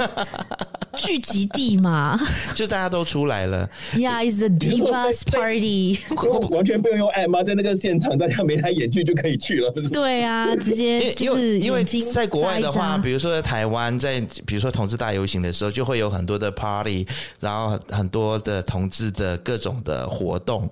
[0.97, 2.19] 聚集地嘛，
[2.53, 3.67] 就大家都出来了。
[3.95, 5.99] Yeah, it's the divas party。
[6.51, 7.43] 完全不用用 app 吗？
[7.43, 9.71] 在那个现场，大家眉来眼去就可以去了。
[9.91, 17.07] 对啊，直接就是因为在国外的话，比如说在台湾，在比如说同志大游行的时候，就会有很多的 party，
[17.39, 20.69] 然后很多的同志的各种的活动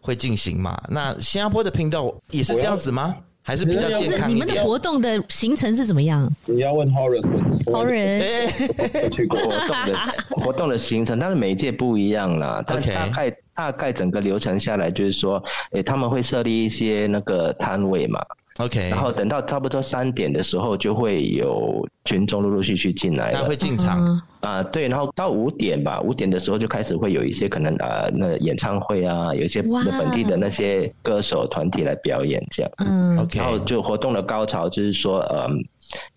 [0.00, 0.80] 会进行嘛。
[0.88, 3.16] 那新加坡的频道也是这样子吗？
[3.46, 4.28] 还是比较健康。
[4.28, 6.28] 你们的活动的行程是怎么样？
[6.46, 7.62] 你要问 Horace 问题。
[7.64, 9.98] Horace 去过活动的
[10.30, 12.64] 活动的行程，但是每一届不一样啦。
[12.66, 13.36] 但大概 Okay.
[13.54, 15.40] 大概整个流程下来，就是说，
[15.72, 18.20] 诶，他们会设立一些那个摊位嘛。
[18.58, 35.48] OK，然后等到差不多三点的时候，就会有群众陆陆续续进来了，他会进场啊、uh 对，然后到五点吧，五点的时候就开始会有一些可能啊、呃，那演唱会啊，有一些本地的那些歌手团体来表演这样，嗯，OK，然后就活动的高潮就是说，呃，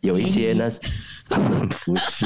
[0.01, 0.69] 有一些那。
[1.83, 2.25] 不是，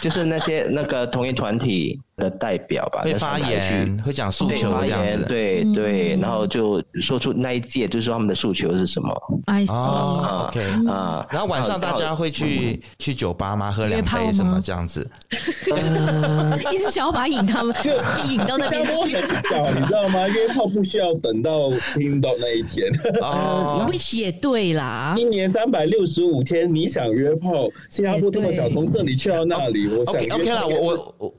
[0.00, 9.08] 就是那些那个同一团体的代表吧，会发言，会讲诉求这样子，对对，然后就说出那一届，就是说他们的诉求是什么。
[9.46, 9.64] I.
[9.68, 13.70] OK 啊，然后晚上大家会去去酒吧吗？
[13.70, 15.08] 喝两杯什么这样子？
[16.70, 17.74] 一直想要把他引他们
[18.28, 20.28] 引到那边去，你知道吗？
[20.28, 22.92] 约炮不需要等到听到那一天。
[23.22, 28.30] 啊， which 也对啦，一年三百六十五天，你想约炮，新加坡。
[28.34, 31.34] 这么小，从这里去到那里，我 OK OK 啦，我我我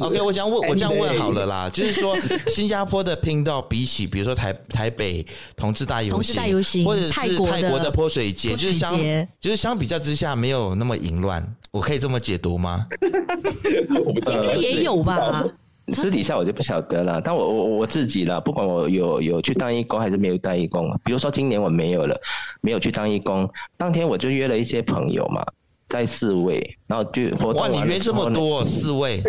[0.00, 2.14] OK，我想问，我这样问好了啦，就是说，
[2.48, 5.24] 新加坡的频道比起，比如说台台北
[5.56, 8.94] 同志大游行，或者是泰国的泼水节，就是相
[9.40, 12.86] 就是相比较之下，没有那么淫乱，我可以这么解读吗？
[14.32, 15.44] 应该也有吧。
[15.92, 22.18] 私底下我就不晓得了，但我我我自己了，不管我有有去当义工还是没有当义工，比如说今年我没有了，
[22.62, 25.44] 没有去当义工，当天我就约了一些朋友嘛。
[25.88, 27.68] 在四位，然后就活动哇！
[27.68, 29.22] 你约这么多四位，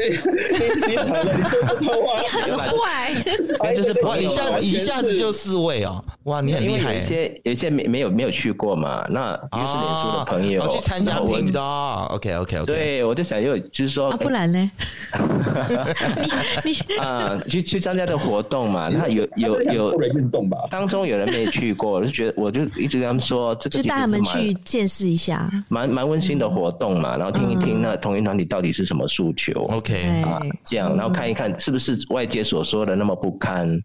[0.88, 3.14] 你 很坏，
[3.76, 4.18] 就是哇！
[4.18, 6.42] 一下一下子就四位哦，哇！
[6.42, 6.96] 你很厉害。
[6.96, 12.06] 有些有些没没有没有去过嘛，那也是脸书的朋友去参加频道。
[12.14, 12.66] OK OK OK。
[12.66, 14.72] 对，我就想又就是说，不然呢？
[17.00, 20.58] 啊，去去参加的活动嘛，那有有有运动吧？
[20.72, 26.45] 当中有人没去过，我就觉得我就一直跟他们说，这个就带他们去见识一下，蛮蛮温馨的。
[26.50, 33.80] 活动嘛，然后听一听那同一团体到底是什么诉求，OK 啊，这样，然后看一看是不是外界所说的那么不堪，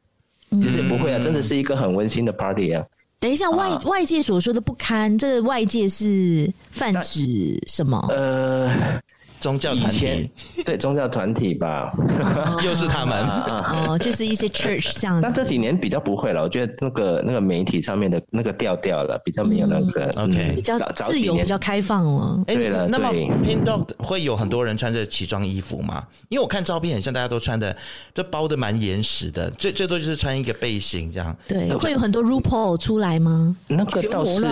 [0.51, 2.85] 其实不会啊，真的是一个很温馨的 party 啊。
[3.19, 8.03] 等一下，外外界所说的不堪，这个外界是泛指什么？
[8.11, 9.01] 呃。
[9.41, 10.31] 宗教团体，
[10.65, 11.93] 对宗教团体吧，
[12.65, 15.19] 又是他们哦，就是一些 church 这样。
[15.21, 22.45] 但这几年比较不会了，我觉得那个那个媒体上面的那个调调了，比较没有那个 OK，比较自由，比较开放了。
[22.47, 26.05] 对了，那么 Pink Dog 会有很多人穿着奇装异服吗？
[26.29, 27.75] 因为我看照片很像大家都穿的，
[28.15, 31.35] 就包的蛮严实的，最最多就是穿一个背心这样。
[31.49, 33.57] 对，会有很多 RuPaul 出来吗？
[33.67, 34.47] 那个倒是，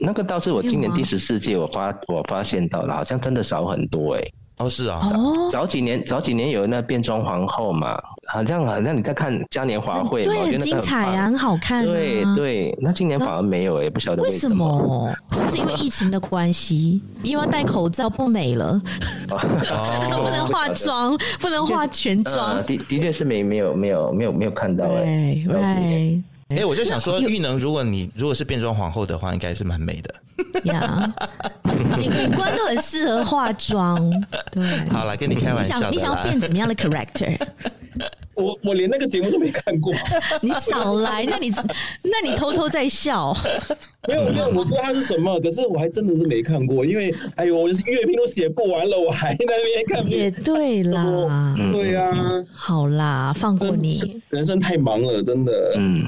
[0.00, 4.19] 那个倒是我今年第十四届我发我发现到了，好像真的少很多哎。
[4.60, 11.82] 哦，是啊，早早几年，早几年有那变装皇后嘛，好像好像你在看嘉年华会，对，很精彩啊，很好看。
[11.86, 17.00] 对对，那今年反而没有，也不晓得为什么，是不是因为疫情的关系？
[17.22, 18.78] 因为戴口罩不美了，
[19.26, 22.56] 不能化妆，不能化全妆。
[22.68, 26.22] 的的确是没没有没有没有没有看到哎，对。
[26.50, 30.14] 哎，我就想说，玉能，如果你如果是变装皇后的话，应该是蛮美的。
[30.64, 31.14] 呀，
[31.98, 33.98] 你五官都很适合化妆。
[34.50, 35.76] 对，好，来跟你开玩笑。
[35.76, 37.36] 你想你想要变怎么样的 character？
[38.34, 39.92] 我我连那个节目都没看过。
[40.40, 41.50] 你少来，那你
[42.02, 43.36] 那你偷偷在笑。
[44.08, 50.10] 没有没有，我知道他是什么，可是我还真的是没看过，因为哎呦，我乐评都写不完了，我还在那边看。
[50.10, 54.22] 也对啦，对呀、啊，好啦，放过你。
[54.30, 55.74] 人生太忙了，真的。
[55.76, 56.06] 嗯，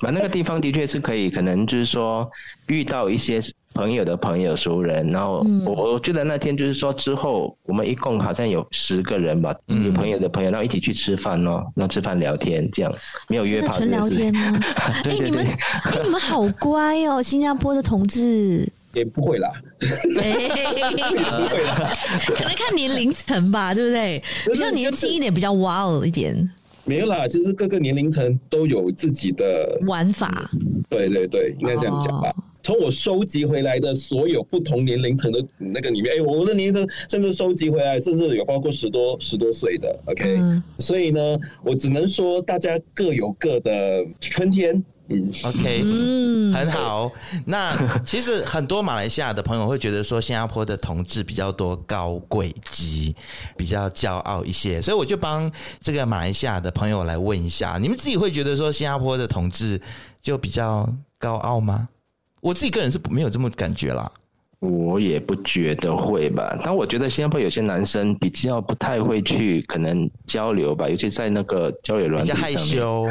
[0.00, 2.28] 反正那个地方的确是可以，可能就是说
[2.66, 3.40] 遇到一些。
[3.80, 12.94] 朋友的朋友、熟人，然后我我记得那天就是说之后，我们一共好像有十个人吧，有、嗯、朋友的朋友，然后一起去吃饭哦，然后吃饭聊天，这样
[13.28, 14.60] 没有约炮，纯聊天吗？
[15.04, 15.56] 哎、欸，你们哎、
[15.92, 19.48] 欸，你们好乖哦，新加坡的同志也不会啦，
[19.80, 21.90] 欸、不会啦，
[22.36, 24.22] 可能看年龄层吧，对不对？
[24.52, 26.36] 比较年轻一点，比较 wild 一点。
[26.84, 30.50] 没有啦，就是各个年龄层都有自己的玩法。
[30.90, 32.28] 对对对，应该这样讲吧。
[32.28, 47.10] 哦从我收集回来的所有不同年龄层的那个里面，哎，我的年龄层甚至收集回来，甚至有包括十多十多岁的，OK，嗯，所以呢，我只能说大家各有各的春天，嗯，OK，嗯，很好。
[47.46, 53.14] 那其实很多马来西亚的朋友会觉得说，新加坡的同志比较多高贵级，
[53.56, 59.80] 比较骄傲一些，所以我就帮这个马来西亚的朋友来问一下，你们自己会觉得说，新加坡的同志
[60.20, 61.88] 就比较高傲吗？
[62.40, 64.10] 我自己个人是没有这么感觉啦，
[64.60, 66.58] 我也不觉得会吧。
[66.64, 73.08] 但我觉得新加坡有些男生比较不太会去可能交流吧，尤其在那个交友软件上，比较害羞，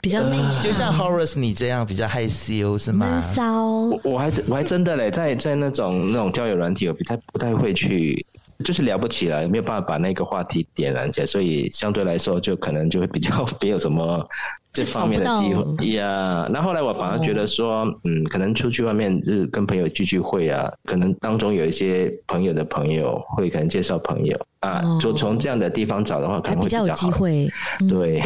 [0.00, 3.20] 比较内向，就像 Horace 你这样比较害羞是吗？
[3.34, 3.64] 骚。
[3.64, 8.24] 我我还我还真的嘞，在在那种那种交友软体，我不太不太会去，
[8.64, 14.26] 就是聊不起来，没有办法把那个话题点燃起来，所以相对来说就可能就会比较 没有什么。
[14.72, 24.38] 这方面的机会呀，那、yeah, 后来我反而觉得说，嗯，可能出去外面就是跟朋友聚聚会啊，可能当中有一些朋友的朋友会可能介绍朋友。
[24.60, 27.48] 啊，就从这样的地方找的话，可能会比较，还比较有机会。
[27.88, 28.22] 对，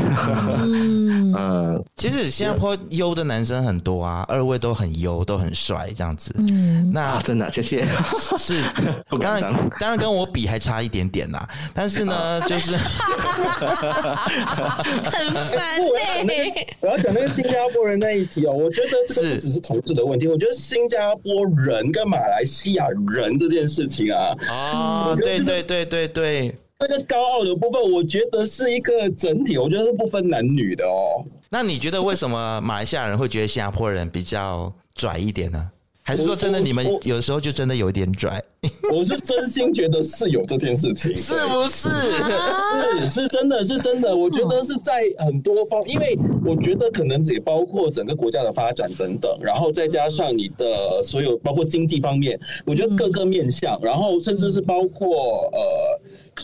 [0.62, 6.34] 嗯， 嗯，其实新加坡优的男生很多啊，二位都很优，都很帅，这样子。
[6.38, 7.86] 嗯，那、啊、真的，谢谢。
[8.38, 8.62] 是，
[9.20, 11.46] 当然，当然跟我比还差一点点啦。
[11.74, 12.76] 但是呢，就是
[15.04, 15.80] 很烦
[16.26, 16.50] 嘞。
[16.80, 25.32] 我要讲那个新加坡人那一题哦，我觉得这只是同志的问题，我觉得新加坡人跟马来西亚人这件事情啊，啊，对。
[25.42, 26.06] 对对对对，
[26.78, 31.24] 那个高傲的部分，我觉得是一个整体，我觉得是不分男女的哦。
[31.48, 35.70] 那你觉得为什么马来西亚人会觉得新加坡人比较拽一点呢？
[36.02, 38.42] 还是说真的，你们有时候就真的有一点拽？
[38.94, 41.88] 我是真心觉得是有这件事情，是不是？
[41.88, 44.14] 是是真的是真的。
[44.16, 56.00] 我觉得是在很多方，因为我觉得可能也包括整个国家的发展等等，然后再加上你的所有包括经济方面，我觉得各个面向，然后甚至是包括呃。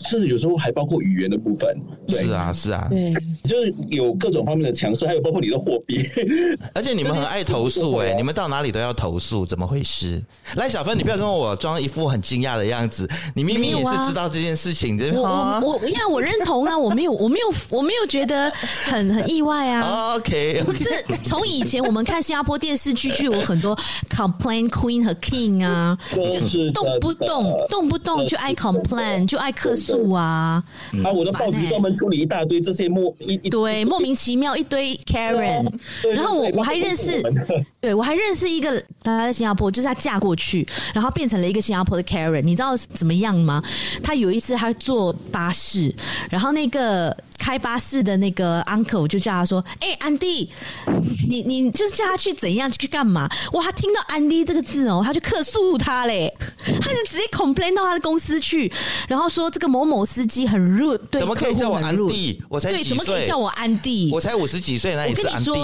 [0.09, 1.75] 甚至有时候还包括语言的部分，
[2.07, 2.19] 对。
[2.19, 6.07] 是啊，是啊，对，就是有各种方面的强势，还有包括你的货币，
[6.75, 10.23] 而且你们很爱投诉 哎、欸，你们到哪里都要投诉，怎么回事？
[10.55, 15.07] 来，小芬，你不要跟我装一副很惊讶的样子，你明明也是知道这件事情的。
[15.23, 18.51] 啊、我我呀，我认同啊，我没有，我没有，我没有觉得
[18.85, 20.15] 很很意外啊。
[20.17, 23.75] OK，就是从以前我们看新加坡电视剧，就有很多
[24.09, 29.75] complain queen 和 king 啊，就是动不动动不动就爱 complain，就爱客。
[29.79, 30.63] 素啊，
[31.03, 31.11] 啊！
[31.11, 35.71] 我的报纸专门处理一大堆这些莫一对莫名其妙一堆 Karen，
[36.13, 37.23] 然后我我还认识，
[37.79, 43.63] 对我还认识一个，她在新加坡，就是她嫁过去，然后变成了一个新加坡的 Karen，你知道怎么样吗？
[44.03, 45.93] 她有一次她坐巴士，
[46.29, 47.15] 然后那个。
[47.39, 50.49] 开巴士的那个 uncle 就叫他说：“哎、欸，安迪，
[51.27, 53.27] 你你就是叫他去怎样去干嘛？
[53.53, 56.31] 哇，他听到安迪这个字哦，他就客诉他嘞，
[56.81, 58.71] 他就直接 complain 到他的公司去，
[59.07, 62.41] 然后说这个某某司机很 rude，对，怎么可以叫我安迪？
[62.49, 62.83] 我才几岁？
[62.83, 64.11] 对，怎么可以叫我安迪？
[64.13, 65.49] 我才五十几岁，那也是安迪。
[65.49, 65.55] 我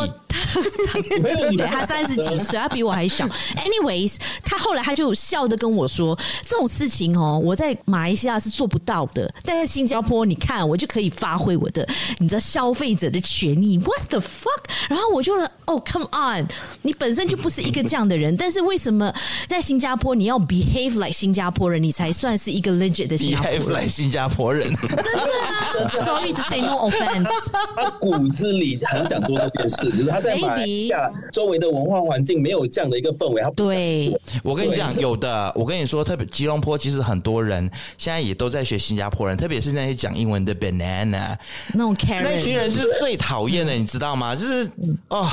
[1.24, 3.28] 跟你说，他他三十几岁，他比我还小。
[3.60, 11.88] Anyways，他后来他就笑着跟我说，这种事情哦，我在马来西亚是做不到的，但在新加坡，你看我就可以发挥我。”我的，
[12.20, 14.64] 你知道消费者的权益？What the fuck？
[14.88, 16.46] 然后我就说，哦，Come on，
[16.84, 19.12] 你本身就不是一个这样的人， 但是为什么
[19.48, 24.96] 在新加坡你要 behave like 新加坡人，你才算是一个 legit 的新加坡人？behave like 新加坡人，真的
[25.44, 25.90] 啊？
[26.06, 27.28] Sorry to say no offense。
[27.76, 33.42] 他骨子里很想做这件事，就是他在马来西亚周围的文化环境没有这样的一个氛围。
[33.42, 41.36] 他对，我跟你讲，有的，我跟你说，特别吉隆坡其实很多人现在也都在学新加坡人，特别是那些讲英文的 banana。
[41.74, 44.36] 那种 Karen，那群人是最讨厌的，你知道吗？
[44.36, 44.70] 就是
[45.10, 45.30] 哦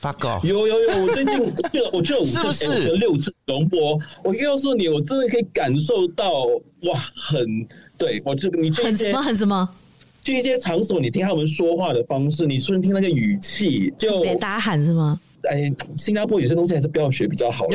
[0.00, 0.46] ，fuck off。
[0.46, 1.36] 有有有，我最近
[1.70, 2.66] 去了，我去了五次，是不是？
[2.88, 6.44] 欸、六次龙波，我告诉你，我真的可以感受到
[6.82, 7.46] 哇，很
[7.98, 9.68] 对我这个你这很什么很什么
[10.22, 15.20] 去一些场所，你听他们说话的方式，你顺听那个语气，就得大喊是吗？
[15.50, 17.66] 哎，新加坡有些东西还是不要学比较好。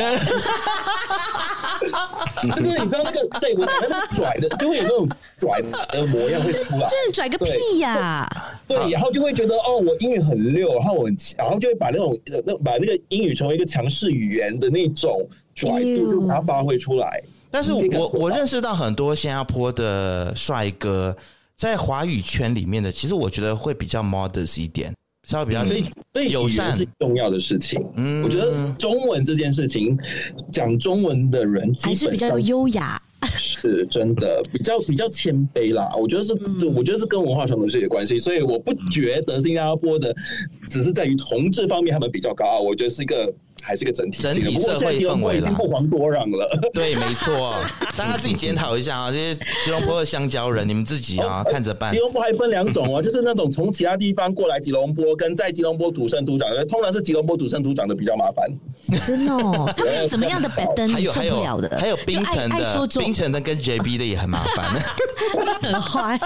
[2.56, 6.88] 就是你知道那个对我那个拽的，就会有那种拽的模样会出来。
[6.88, 8.30] 就是拽个屁呀、啊！
[8.68, 17.22] 对，然后就会觉得哦，我英语很溜，然后我很然后就会把那种那把那个英语成为一个强势语言的那种拽度，就把它发挥出来。
[17.50, 21.16] 但是我我认识到很多新加坡的帅哥，
[21.56, 24.94] 在华语圈里面的，其实我觉得会比较 modest 一点。
[25.28, 27.86] 稍微比较所以，所以友善是重要的事情。
[27.98, 29.98] 嗯，我觉得中文这件事情，
[30.52, 33.00] 讲中文的人还是比较优雅，
[33.36, 35.92] 是真的比较比较谦卑啦。
[36.00, 38.18] 我觉得是，嗯、我觉得是跟文化传统是有关系。
[38.18, 40.16] 所以我不觉得新加坡的
[40.70, 43.32] 只是在于同志方面他们比较高傲，我觉得是一个。
[43.68, 46.48] 还是个整体整体社会氛围已经不遑多让了。
[46.74, 47.60] 对，没错，
[47.98, 51.92] 大家自己检讨一下啊，这些吉隆坡的香蕉人，你们自己啊，看着办。
[51.92, 58.50] 吉隆坡还分两种哦， 就是那种从其他地方过来吉隆坡，跟在吉隆坡土生土长的，通常是吉隆坡土生土长的比较麻烦。
[59.06, 60.88] 真的哦， 他们有什么样的板凳？
[60.88, 61.44] 还有还有
[61.78, 64.82] 还有冰城的，冰城的跟 JB 的也很麻烦。
[65.62, 66.20] 很坏，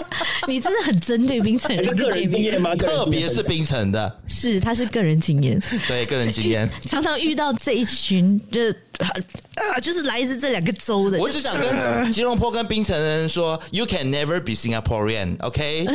[0.47, 1.85] 你真的很针对冰城人。
[1.95, 2.75] 个人经验吗？
[2.75, 8.61] 特别是冰城的，是他是个人经验，对个人经验， 常常遇到这一群，就
[8.99, 11.19] 啊，就是来自这两个州的。
[11.19, 15.85] 我只想跟 吉隆坡跟冰城人说，You can never be Singaporean，OK？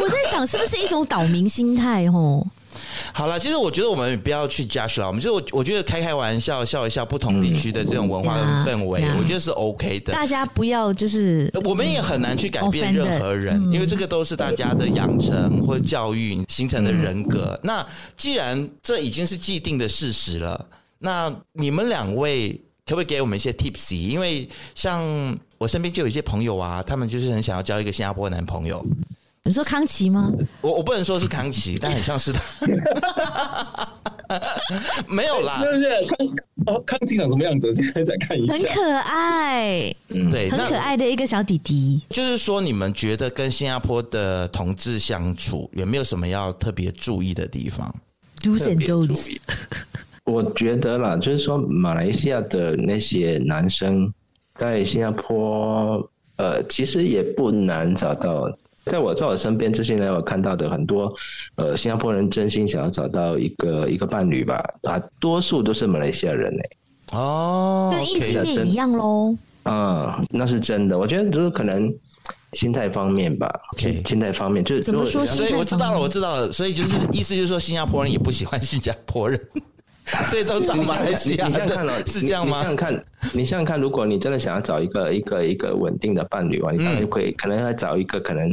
[0.00, 2.10] 我在想，是不是一种岛民心态？
[2.10, 2.46] 吼。
[3.14, 10.12] 好了，其实我觉得我们不要去 judge 了，我们就我我觉得开开玩笑，笑一笑不同地区的这种文化的氛围，我觉得是 OK 的。
[10.12, 17.58] 大家不要就是，我们也很难去改变任何人，因为这个都是大家的养成或教育形成的人格。
[17.62, 17.86] 那
[18.16, 20.66] 既然这已经是既定的事实了，
[20.98, 22.50] 那你们两位
[22.86, 23.94] 可不可以给我们一些 tips？
[23.94, 28.84] 因为像我身边就有一些朋友啊，他们就是很想要交一个新加坡男朋友。
[29.44, 30.32] 你说康琪吗？
[30.60, 32.40] 我我不能说是康琪，但很像是他。
[35.06, 36.16] 没有啦，是不是康
[36.66, 37.74] 哦，康琪长什么样子？
[37.74, 42.00] 现在再看一下，很可爱，嗯，对，很可爱的一个小弟弟。
[42.08, 47.94] 就是说，你们觉得跟新加坡的同志相处有没有什么要特别注意的地方
[48.40, 49.36] ？Do's and don'ts。
[50.24, 54.10] 我觉得啦，就是说，马来西亚的那些男生
[54.54, 58.48] 在新加坡，呃，其实也不难找到。
[58.86, 61.14] 在我在我身边这些年，我看到的很多，
[61.56, 66.62] 呃，新加坡人真心想要找到一个一个伴侣吧，啊，多数都是马来西亚人呢。
[67.12, 69.36] 哦，跟异性恋一样喽。
[69.64, 70.98] 嗯，那是真的。
[70.98, 71.92] 我觉得就是可能
[72.54, 73.48] 心态方面吧。
[73.74, 75.24] OK，心态方面就是怎么说？
[75.24, 76.50] 所以我知道了，我知道了。
[76.50, 79.40] 所以就是意思就是说，新加坡人也不喜欢新加坡人。
[80.24, 82.58] 所以都找马来西亚，你想看了是这样吗？
[82.58, 88.50] 你想想看，你想想看，如果你真的想要找一个一个一个稳定的伴侣的话，你当然会可能要找一个可能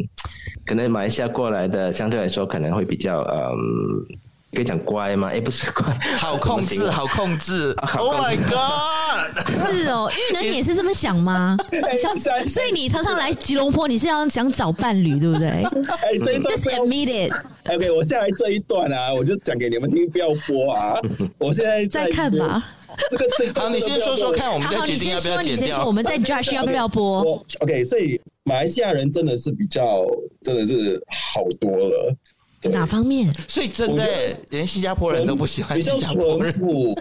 [0.66, 4.20] 可能马来西亚过来的，相对来说可能会比较嗯。
[4.52, 5.28] 可以讲乖吗？
[5.30, 7.76] 哎、欸，不是乖，好控制，好控制。
[7.98, 9.48] Oh my god！
[9.48, 11.56] 是哦，玉能你也是这么想吗？
[12.02, 15.48] 像所以你常常来吉隆坡，你是要想找伴侣，对不对？
[15.48, 17.34] 哎、欸，这一段 Just admit it。
[17.72, 21.00] OK，我下来这一段啊，我就讲给你们听，不要播啊。
[21.38, 22.66] 我现在在看吧。
[23.12, 23.26] 这个
[23.62, 25.86] 好，你先说说看，我们再决定要不要剪掉。
[25.86, 27.22] 我们再 judge 要不要 播。
[27.60, 30.06] OK，所以马来西亚人真的是比较，
[30.42, 32.16] 真的是好多了。
[32.64, 33.34] 哪方面？
[33.48, 34.06] 所以真的
[34.50, 36.54] 连新加坡人都不喜欢新加坡人，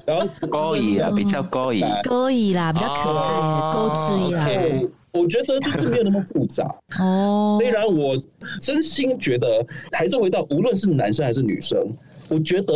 [0.07, 4.89] 然后 高以啊，比较高义，高以啦，比较可爱，高智啦。
[5.11, 6.65] 我觉得就是没有那么复杂
[6.99, 7.57] 哦。
[7.59, 8.23] 虽然我
[8.61, 11.79] 真心觉得，还是回到无论是男生还是女生，
[12.29, 12.73] 我觉得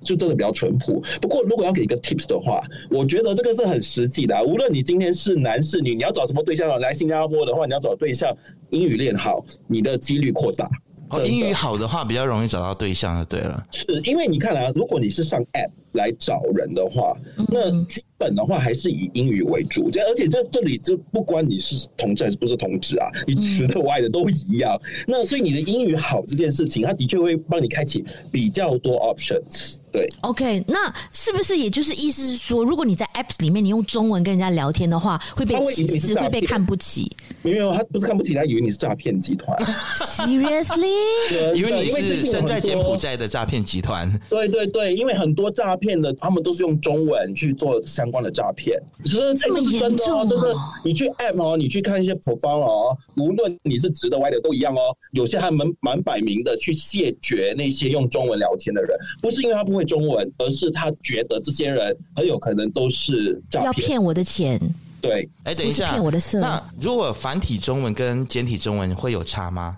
[0.00, 1.00] 就真的比较淳朴。
[1.20, 4.42] 不过如果要给一个 tips 的话，我觉得这个是很实际的。
[4.42, 8.34] 无论你今天是男是女，你要找什么对象来新加坡的话，你要找对象
[8.70, 10.68] 英语练好，你的几率扩大。
[11.14, 13.66] 哦，英语好的话，比较容易找到对象就对了。
[13.70, 17.12] 是因为你看啊，如果你是上 App 来找人的话，
[17.48, 19.90] 那基本的话还是以英语为主。
[19.90, 24.80] 这而且这这里这不管你是同志还是不是同志啊，你直的歪的都一样。
[25.06, 28.02] 那所以你的英语好这件事情，它的确会帮你开启
[28.32, 29.74] 比较多 options。
[29.92, 37.08] 对，OK，那是不是也就是意思是说，如果你在 Apps 里面你用中文跟人家聊天的话，会被歧视，会被看不起？
[37.42, 39.56] 没有，他不是看不起，他以为你是诈骗集团。
[39.98, 41.54] Seriously？
[41.54, 44.12] 以为你是身在柬埔寨的诈骗集团？
[44.28, 48.80] 对对对，因为很多诈骗的，他们都是用中文去做相关的诈骗。
[49.04, 50.54] 其实这是真的哦，真的。
[50.84, 54.80] 你去 App 哦，你去看一些 profile 哦，无论你是直的歪的都一样哦。
[55.12, 59.84] 有些还蛮蛮摆明的去谢绝那些用中文聊天的人，不是因为他不会。
[59.84, 64.58] 中文，而是他觉得这些人很有可能都是诈骗，要骗我的钱。
[65.00, 66.40] 对，哎，等一下，我的色。
[66.40, 69.76] 那如果繁体中文跟简体中文会有差吗？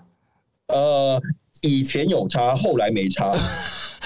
[0.67, 1.21] 呃，
[1.61, 3.37] 以前有差，后来没差。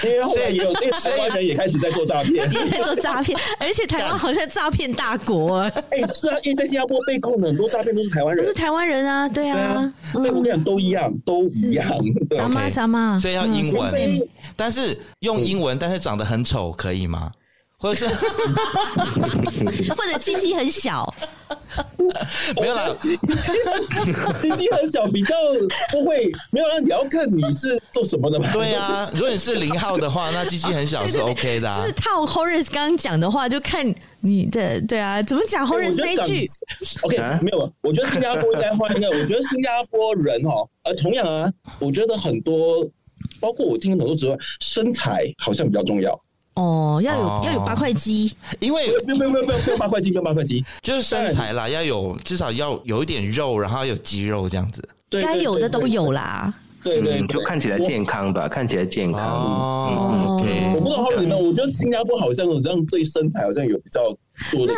[0.04, 5.58] 因为后来也有，因为台湾人也开始在做诈骗，也在做诈骗，而且台湾好像诈骗大国。
[5.90, 11.86] 哎，是啊，因为在新加坡被控的很多诈骗都是台湾人，都是台湾人啊，对啊，对，我跟你讲都一样，都一样。
[12.30, 13.18] 什么什么？
[13.18, 17.30] 所以要英文，但是用英文，但是长得很丑，可以吗？
[17.82, 18.14] 或者是，
[19.92, 21.12] 或者鸡鸡很小，
[22.60, 23.16] 没有啦，鸡
[24.56, 25.34] 鸡很小，比较
[25.90, 26.78] 不会，没有啦。
[26.78, 28.48] 你要看你是做什么的嘛？
[28.52, 31.72] 对啊，如果你是零号的话，那鸡鸡很小 是 OK 的。
[31.74, 33.84] 就是套 Horace 刚刚讲的话，就看
[34.20, 36.46] 你的对啊，怎么讲 Horace 那句
[37.02, 39.08] ？OK，没有，我觉得新加坡应该换一个。
[39.08, 42.88] 我觉得新加坡人哦，呃，同样啊，我觉得很多，
[43.40, 46.16] 包括我听很多之外，身材好像比较重要。
[46.54, 56.52] 哦，要有、哦、要有八块肌，因为没有没有没有没有八块肌，没有八块肌，就是身材啦，要有至少要有一点肉，然后有肌肉这样子，该有的都有啦。
[56.84, 59.22] 对对，就看起来健康吧，看起来健康。
[59.22, 60.44] 哦，
[60.74, 64.08] 我不知道后面呢，我觉得新加坡好像有这样对身材好像有比较
[64.50, 64.74] 多的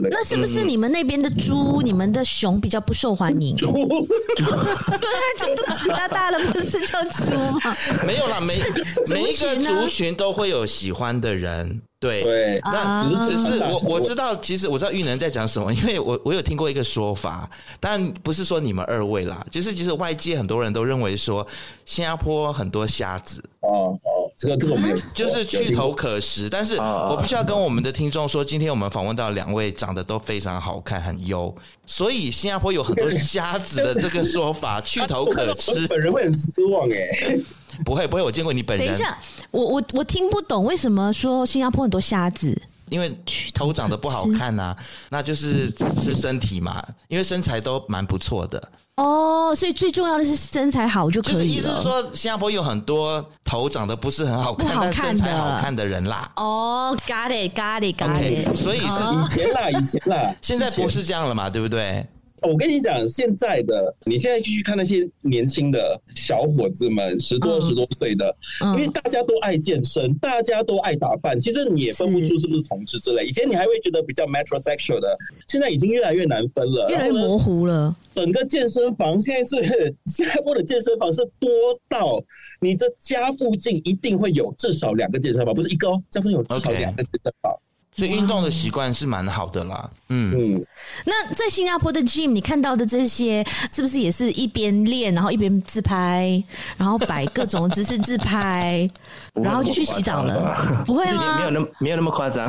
[0.00, 0.08] 个。
[0.10, 3.54] 那是不是你们那边的猪、嗯、你们的熊比较不受欢迎？
[3.58, 7.32] 猪，就肚子大大的，不是叫猪
[7.62, 7.76] 吗？
[8.06, 8.60] 没有啦，每
[9.08, 11.80] 每一个族群都会有喜欢的人。
[12.00, 21.44] 对，对，那只是我我知道，其实我知道玉能在讲什么，因为我我有听过一个说法，但不是说你们二位啦，就是其实外界很多人都认为说
[21.86, 31.54] 新加坡很多瞎子哦哦，这个这个没有，就是去头可食，但是我必须要跟我们的听众说，今天我们访问到两位长得都非常好看，很优，
[31.86, 37.38] 所以新加坡有很多 虾子的这个说法， 去头可吃，本人会很失望哎。
[37.84, 38.86] 不会不会，我见过你本人。
[38.86, 39.16] 等一下，
[39.50, 42.60] 我我我听不懂为什么说新加坡很多虾子？
[42.88, 43.14] 因为
[43.52, 44.76] 头长得不好看呐、啊，
[45.10, 45.68] 那就是
[46.00, 46.82] 是身体嘛。
[47.08, 51.38] 因为身材都蛮不错的哦，所以最重要的是身材好就可以了。
[51.38, 56.30] 就是意思是说，新加坡有很多头长得不是很好看，但身材好看的人啦。
[56.36, 58.54] 哦，got it，got it，got it。
[58.56, 62.04] 所以是以前啦，以前啦， 现在不是这样了嘛，对不对？
[62.42, 68.34] 我跟你讲，现在的你现在继续看那些年轻的小伙子们，十多十多岁的，
[68.76, 73.24] 因为大家都爱健身，大家都爱打扮，其实你也分不出是不是同志之类。
[73.24, 75.16] 以前你还会觉得比较 metrosexual 的，
[75.46, 77.94] 现在已经越来越难分了，越来越模糊了。
[78.14, 81.48] 整个健身房现在是新加坡的健身房是多
[81.88, 82.22] 到
[82.60, 87.52] 你的家附近一定会有至少两个健身房，不是一个哦，家附近有至少两个健身房。
[87.98, 90.64] 所以运动的习惯是蛮好的啦，嗯嗯。
[91.04, 96.40] 那在新加坡的 gym，你看到的这些是不是也是一边练，然后一边自拍，
[96.76, 98.88] 然后摆各种姿势自拍，
[99.34, 100.84] 然后就去洗澡了？
[100.86, 101.38] 不会吗？
[101.38, 102.48] 没有那么没有那么夸张。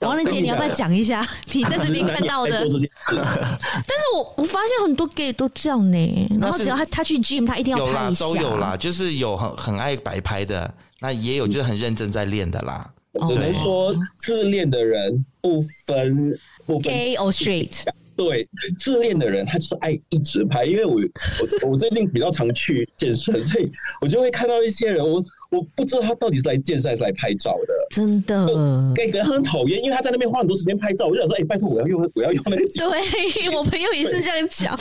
[0.00, 1.24] 王仁杰，你要不要讲一下
[1.54, 2.66] 你在这边看到的？
[3.08, 6.28] 但是我我发现很多 gay 都这样呢。
[6.40, 8.24] 然后只要他他去 gym，他一定要拍一下。
[8.24, 10.68] 有啦，都有啦，就是有很很爱摆拍的，
[10.98, 12.90] 那也有就是很认真在练的啦。
[13.26, 17.84] 只能说自恋的人不分不分 gay or straight，
[18.16, 18.48] 对，
[18.78, 20.64] 自恋的人他就是爱一直拍。
[20.64, 27.74] 因为我我我最近比较常去健身，所以我就会看到一些人，我我不知道他到底是来健身还是来拍照的。
[27.90, 28.46] 真的，
[28.94, 31.06] 给人很讨厌，因为他在那边花很多时间拍照。
[31.06, 32.62] 我就想说，哎、欸，拜托，我要用我要用那个。
[32.68, 34.78] 对，我朋友也是这样讲。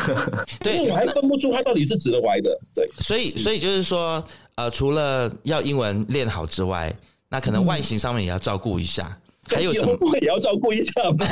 [0.60, 2.58] 对，因为我还分不出他到底是直的歪的。
[2.74, 4.22] 对，所以所以就是说，
[4.56, 6.94] 呃，除了要英文练好之外。
[7.32, 9.16] 那可能外形上面也要照顾一下，
[9.48, 11.26] 嗯、还有什么也要照顾一下吗？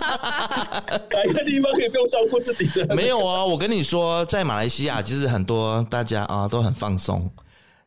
[1.10, 2.96] 哪个地方可以不用照顾自己的？
[2.96, 7.30] 没有啊，我跟你说，在马来西亚其实很多大家啊都很放松，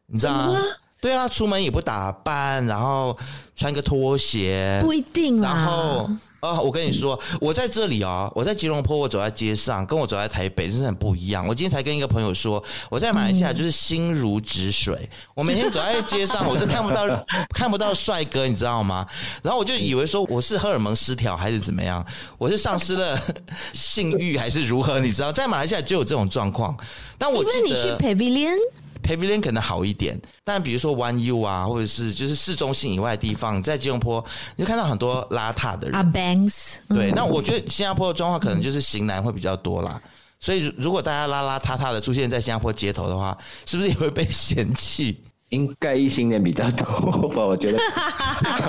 [0.05, 0.61] 你知道吗？
[1.01, 3.17] 对啊，出门也不打扮，然后
[3.55, 5.49] 穿个拖鞋，不一定啦。
[5.49, 6.07] 然后。
[6.39, 11.47] 哦，我跟你说，我在这里哦，我在吉隆坡，我走在街上，跟我走在台北真是很不一样。
[11.47, 19.05] 我今天才跟一个朋友说，我在马来西亚就是心如止水，嗯、我每天走在街上， 我就看不到看不到帅哥，你知道吗？
[19.41, 22.05] 然后我就以为说我是荷尔蒙失调还是怎么样，
[22.37, 23.19] 我是丧失了
[23.73, 24.99] 性欲还是如何？
[24.99, 26.77] 你知道，在马来西亚就有这种状况。
[27.17, 28.57] 但我记得你去 Pavilion。
[29.03, 34.23] Pavilion 可能好一点，但比如说 One U 啊，或者是就是市中心以外的地方，在吉隆坡，
[34.55, 35.95] 你就看到很多邋遢的人。
[35.95, 36.75] 啊，Banks。
[36.89, 40.01] 对，那我觉得新加坡的状况可能就是型男会比较多啦。
[40.39, 45.17] 所以如果大家邋邋遢遢的出现在新加坡街头的话，是不是也会被嫌弃？
[45.49, 46.85] 应该异性恋比较多
[47.29, 47.45] 吧？
[47.45, 47.79] 我觉得，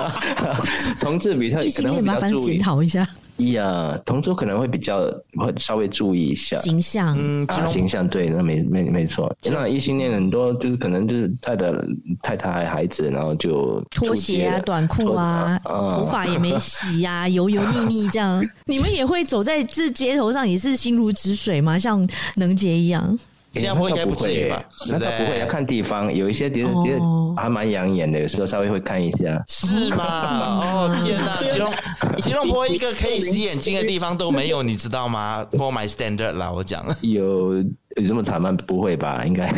[1.01, 2.01] 同志比较可能比较注意。
[2.01, 3.07] 麻烦检讨一下。
[3.39, 5.01] 呀，同桌可能会比较
[5.37, 9.33] 会稍微注意一下形象，嗯，啊，形象对，那没没没错。
[9.43, 11.83] 那异性恋很多就是可能就是带着
[12.21, 18.45] 太太孩子，然后就拖鞋啊、短裤啊，头发也没洗啊， 油油腻腻这样。
[18.65, 21.77] 你们也会走在这街头上，也是心如止水吗？
[21.77, 23.17] 像能杰一样？
[23.53, 24.63] 新加坡应该不会吧？
[24.87, 26.13] 那倒不会，要看地方。
[26.13, 27.01] 有一些觉得觉得
[27.35, 29.43] 还蛮养眼的，有时候稍微会看一下。
[29.47, 30.61] 是吗？
[30.61, 31.41] 哦天哪！
[31.49, 31.73] 吉隆
[32.21, 38.51] 吉隆坡一个可以洗眼睛的地方都没有，你知道吗？For my standard 啦，我讲有有这么惨吗？
[38.67, 39.25] 不会吧？
[39.25, 39.51] 应该。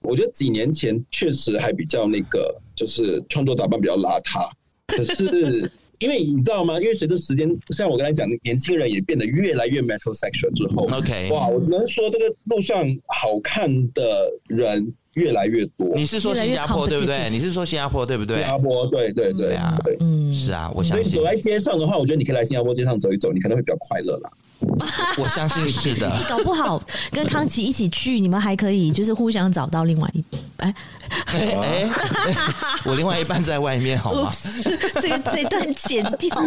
[0.00, 4.48] 我觉得几年前确实还比较那个，就是穿着打扮比较邋遢，
[4.88, 5.70] 可是。
[5.98, 6.78] 因为你知道吗？
[6.80, 15.94] 因为随着时间，像我刚才讲，年轻人也变得越来越 metrosexual 之后，OK，哇，我能说这个路上好看的人越来越多。
[15.94, 17.30] 你是说新加坡对不对？
[17.30, 18.36] 你是说新加坡对不对？
[18.36, 21.12] 新加坡对对对啊，嗯，是啊，我相信。
[21.12, 24.30] 所以走在街上的话，我觉得你可以来新加坡街上走一走，你可能会比较快乐啦。
[25.18, 26.10] 我相信是的。
[26.18, 26.82] 你 搞不好
[27.12, 30.24] 跟康琪一起去，你们还可以就是互相找到另外一
[30.58, 30.74] 哎
[31.26, 31.88] 哎 哎，
[32.84, 34.30] 我另外一半在外面好吗？
[35.00, 36.36] 这个这段剪掉。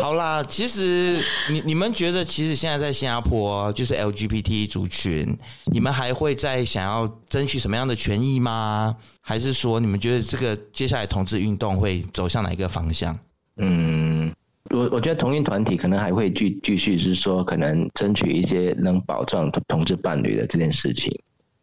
[0.00, 5.36] 好啦，其实你你们觉得，其实现在在新加坡就是 LGBT 族群，
[5.72, 8.94] 你们还会在想要争取什么样的权益吗？
[9.20, 13.18] 还是说你们觉得这个接下来同志运动会走向哪一个方向？
[13.56, 14.32] 嗯。
[14.70, 21.10] 我我觉得同性团体可能还会继继续是说，可能争取一些能保障同志伴侣的这件事情。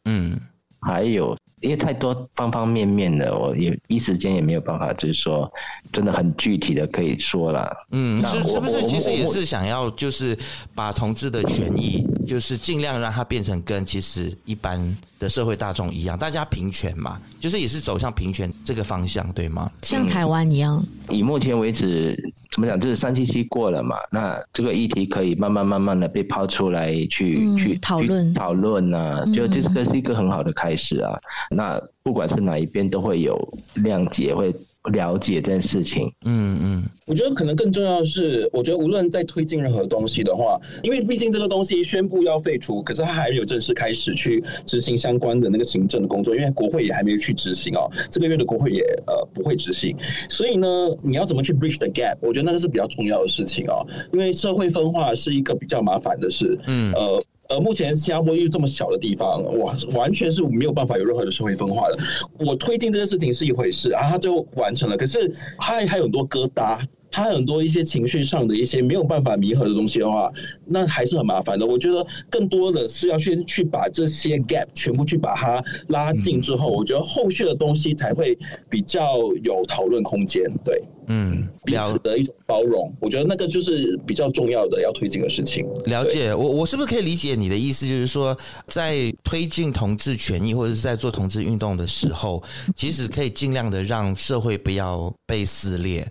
[0.05, 0.39] 嗯，
[0.81, 5.51] 还有因为太多方方面面的，我也一时间也没有办法，就是说
[5.91, 7.75] 真的很具体的可以说了。
[7.91, 10.37] 嗯，是是不是其实也是想要就是
[10.75, 14.79] 把同志的权益，就是尽量让它变成跟其实一般
[15.19, 19.71] 的社会大众一样，大家平权嘛，就是也是走向平权这个方向，对吗？
[19.81, 22.15] 像台湾一样，嗯，以目前为止。
[22.51, 22.79] 怎么讲？
[22.79, 31.19] 就是三七七过了嘛，那这个议题可以慢慢慢慢的被抛出来去、嗯、去讨论讨论啊，就这个是一个很好的开始啊。
[31.55, 33.35] 嗯、那不管是哪一边，都会有
[33.77, 34.53] 谅解会。
[34.91, 47.89] 了解这件事情，嗯嗯，我觉得可能更重要的是，我觉得无论在推进任何东西的话，因为毕竟这个东西宣布要废除，可是它还没有正式开始去执行相关的那个行政的工作，因为国会也还没有去执行哦。
[48.11, 49.97] 这个月的国会也呃不会执行，
[50.29, 50.67] 所以呢，
[51.01, 52.15] 你要怎么去 bridge the gap？
[52.21, 53.83] 我觉得那个是比较重要的事情哦，
[54.13, 57.25] 因为社会分化是一个比较麻烦的事，嗯呃。
[57.49, 61.97] 呃，目前新加坡又这么小的地方，哇，完全是没有办法有任何的社会分化的。
[62.39, 64.97] 我推进这个事情是一回事啊，他就完成了。
[64.97, 66.79] 可是他还有很多疙瘩，
[67.15, 70.29] 他很多一些情绪上的一些没有办法弥合的东西的话，
[70.65, 71.65] 那还是很麻烦的。
[71.65, 78.37] 我觉得更多的是要先去把这些 gap 全部去把它拉近之后，我觉得后续的东西才会
[78.69, 80.43] 比较有讨论空间。
[80.65, 80.83] 对。
[81.07, 85.63] 嗯，彼此的一种包容，我觉得那个就是比较重要的要推进的事情。
[85.85, 87.87] 了解，我我是不是可以理解你的意思？
[87.87, 88.35] 就是说，
[88.65, 92.43] 在推进同志权益或者是在做同志运动的时候，
[92.75, 96.05] 其实可以尽量的让社会不要被撕裂，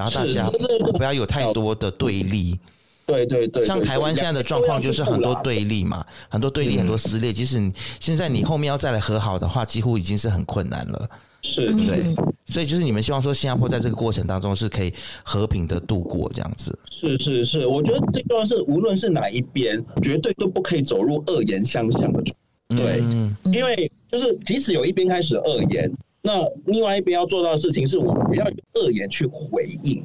[0.00, 0.44] 然后大家
[0.92, 2.58] 不要有太多的对立。
[3.06, 7.32] 对对对，像台湾现在的状况就是很多对立嘛，很多对立，很多撕裂。
[7.32, 11.10] 即使你现在你后面要再来和好的话，几乎已经是很困难了。
[11.42, 12.14] 是对，
[12.46, 14.92] 所以就是你们希望说新加坡在这个过程当中是可以
[15.24, 16.78] 和平的度过这样子。
[16.88, 22.22] 是是是，我觉得最重要是无论是哪一边，绝对都不可以走入恶言相向的。
[22.68, 25.90] 对，嗯、因为就是即使有一边开始恶言，
[26.22, 30.04] 那另外一边要做到的事情是我不要用恶言去回应，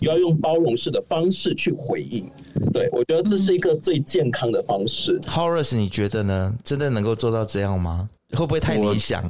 [0.00, 2.30] 要用包容式的方式去回应。
[2.72, 5.18] 对，我觉得这是一个最健康的方式。
[5.22, 6.56] Horace，你觉得呢？
[6.62, 8.08] 真的能够做到这样吗？
[8.32, 9.28] 会不会太理想？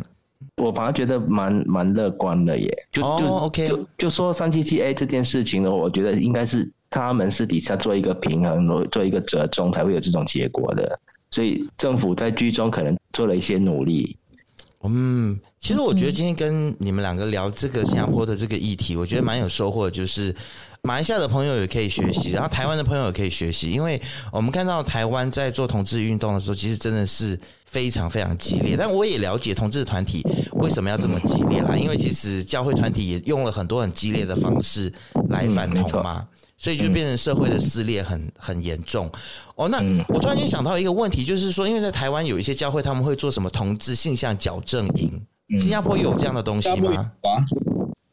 [0.57, 10.99] 我反而觉得蛮蛮乐观的耶，就就、oh, OK，就就说三七七 A 这件事情呢，我觉得应该是他们私底下做一个平衡，做一个折中，才会有这种结果的。
[11.31, 14.17] 所以政府在居中可能做了一些努力。
[14.89, 20.35] 嗯，其实我觉得今天跟你们两个聊这个新加坡的这个议题，我觉得蛮有收获，就是。
[20.83, 28.77] 马来西亚的朋友也可以学习，然后台湾的朋友也可以学习，因为我们看到台湾在做同志运动的时候，其实真的是非常非常激烈。
[28.79, 30.23] 但我也了解同志团体
[30.53, 34.93] 为什么要这么激烈啦，因为其实教会团体也用了很多很激烈的方式
[35.29, 36.25] 来反同嘛，
[36.59, 39.11] 所以就变成社会的撕裂很很严重。
[39.57, 39.79] 哦，那
[40.09, 45.11] 我突然间想到一个问题，就是说，因为在台湾有一些教会他们会做什么同志性向矫正营，
[45.59, 47.45] 新加坡有这样的东西吗啊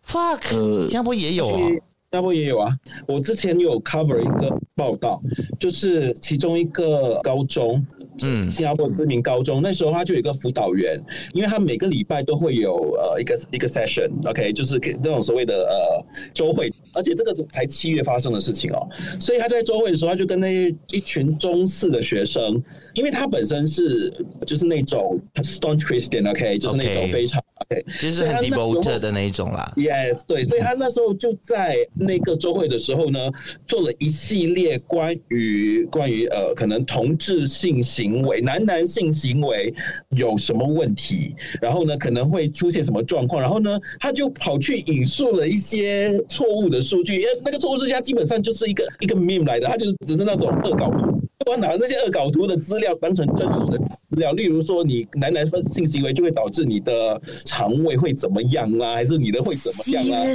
[0.07, 1.57] ？Fuck，新加坡也有啊。
[1.57, 2.71] 新加坡也有啊，
[3.07, 5.19] 我之前有 cover 一个报道，
[5.59, 7.83] 就是其中一个高中，
[8.21, 11.01] 嗯，新加坡知名高中，那时候他就有一个辅导员，
[11.33, 18.87] 因为他每个礼拜都会有呃一个一个 session，OK，就是给这种所谓的呃周会，而且这个才七月发生的事情哦，
[19.19, 22.61] 所以他在周会的时候，他就跟那一群中四的学生，
[22.93, 24.13] 因为他本身是
[24.45, 27.43] 就是那种 staunch Christian，OK，就是那种非常。
[27.69, 29.71] 对，其实很 devoted 的那一种啦。
[29.75, 33.19] Yes，对，所以他那时候就在那个周会的时候呢，
[33.67, 39.73] 做了一系列关于关于呃，可能同志性行为、男男性行为
[40.09, 51.19] 有什么问题，然后呢可能会出现什么状况，然后呢他就跑去引述了一些错误的数据，因为那个错误数据基本上就是一个一个 meme 来的，他就是只是那种恶搞图。
[51.45, 60.25] 我拿那些恶搞图的资料当成真实的资料，例如说你男男性行为就会导致你的肠胃会怎么样啦，还是你的会怎么样啊?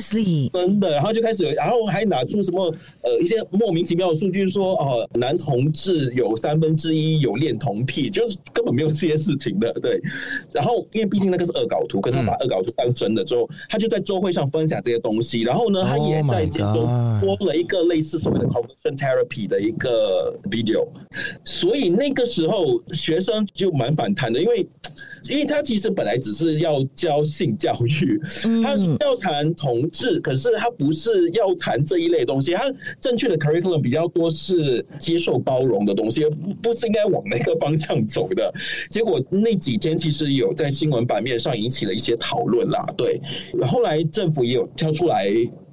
[0.53, 10.01] 真的，然后就开始有，然后还拿出什么呃一些莫名其妙的数据说哦、呃，男同志有三分之一有恋童癖，就是根本没有这些事情的，对。
[10.53, 16.85] 然后因为毕竟那个是恶搞图，可是他把恶搞图当真的之后，他就在周会上分享这些东西，然后呢，他也在这中
[17.21, 20.87] 播了一个类似所谓的 conversion therapy 的一个 video。
[21.45, 24.67] 所以那个时候学生就蛮反弹的，因为
[25.31, 28.21] 因为他其实本来只是要教性教育，
[28.63, 32.65] 他要谈同志，可是他不是要谈这一类东西，他
[33.01, 38.53] 正确的 curriculum 比较多是接受包容的东西，不不是应该往那个方向走的。
[38.91, 43.21] 结果那几天其实有在新闻版面上引起了一些讨论啦，对。
[43.67, 45.27] 后来政府也有跳出来，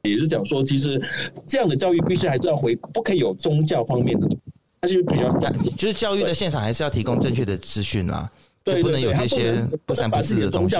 [0.03, 1.01] 也是讲说，其实
[1.47, 4.27] 这样的教育必须还是要回，不可以有宗教方面的。
[4.85, 5.29] 就比较
[5.77, 8.29] 就是教育的现场还是要提供正确的资讯啊，
[8.63, 9.55] 对，不能有这些
[9.85, 10.75] 不三不四的东西。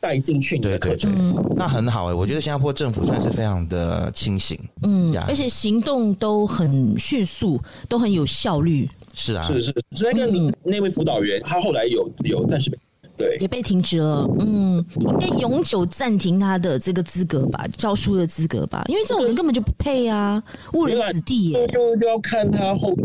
[0.00, 0.58] 带进去。
[0.58, 1.10] 对对对，
[1.54, 8.88] 那很好哎，我觉得新加坡政府算是非常的清醒，嗯，而且行动都很迅速，都很有效率。
[9.14, 12.78] 是啊，是是，那个你那位辅导员，他后来有有暂时被。
[13.16, 14.28] 对，也被停职了。
[14.38, 20.42] 嗯，应该永久暂停他的这个资格吧，教书的资格吧，因为这种人根本就不配啊，
[20.74, 21.66] 误人子弟耶。
[21.68, 23.02] 就就要看他后的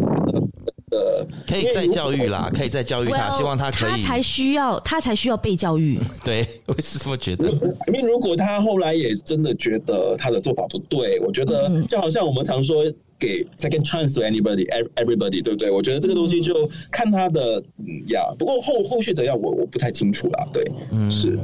[0.92, 3.92] 呃，可以再教育啦，可以再教育他，希望他可以。
[3.92, 5.98] 他才需要，他才需要被教育。
[6.26, 7.50] 对，我是这么觉得。
[7.88, 12.84] 因为如果他后来也真的觉得他的做法不对，我觉得就好像我们常说。
[13.22, 15.70] 给 second chance to anybody, everybody，对不对？
[15.70, 17.64] 我觉得这个东西就看他的
[18.08, 18.34] 呀。
[18.40, 20.50] 不过后后续的要，我我不太清楚啦。
[20.52, 21.38] 对，嗯，是。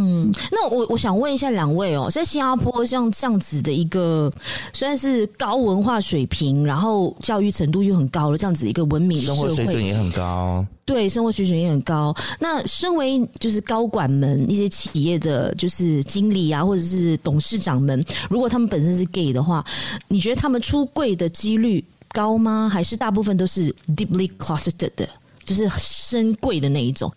[0.00, 4.32] 嗯，那我我想问一下两位哦，在新加坡像这样子的一个
[4.72, 12.14] 算是高文化水平，然后教育程度又很高的这样子的一个文明社会，生活水准也很高，对，生活水准也很高。
[12.38, 19.62] 那身为就是高管们一些企业的就是经理啊，或者是董事长们，如果他们本身是 gay 的话，
[20.08, 22.70] 你觉得他们出柜的几率高吗？
[22.72, 25.06] 还是大部分都是 deeply closeted 的，
[25.44, 27.12] 就是深柜的那一种？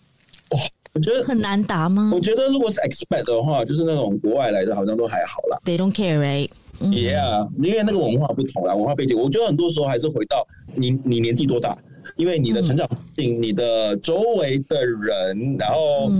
[0.94, 2.12] 我觉得很难答吗？
[2.14, 5.58] 我觉得如果是 expect 的话，就是那种国外来的，好像都还好啦。
[5.64, 6.48] They don't care, right?
[6.80, 9.18] Yeah，因为那个文化不同啦，文化背景。
[9.18, 11.76] 我觉得很多时候还是回到你，你年纪多大，
[12.16, 16.10] 因为你的成长环境、嗯、你的周围的人，然后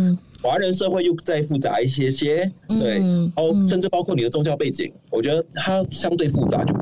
[0.43, 6.75] 华人社会又再复杂一些些，嗯、对，然后甚至包括你的宗教背景，我觉得它相对复杂就。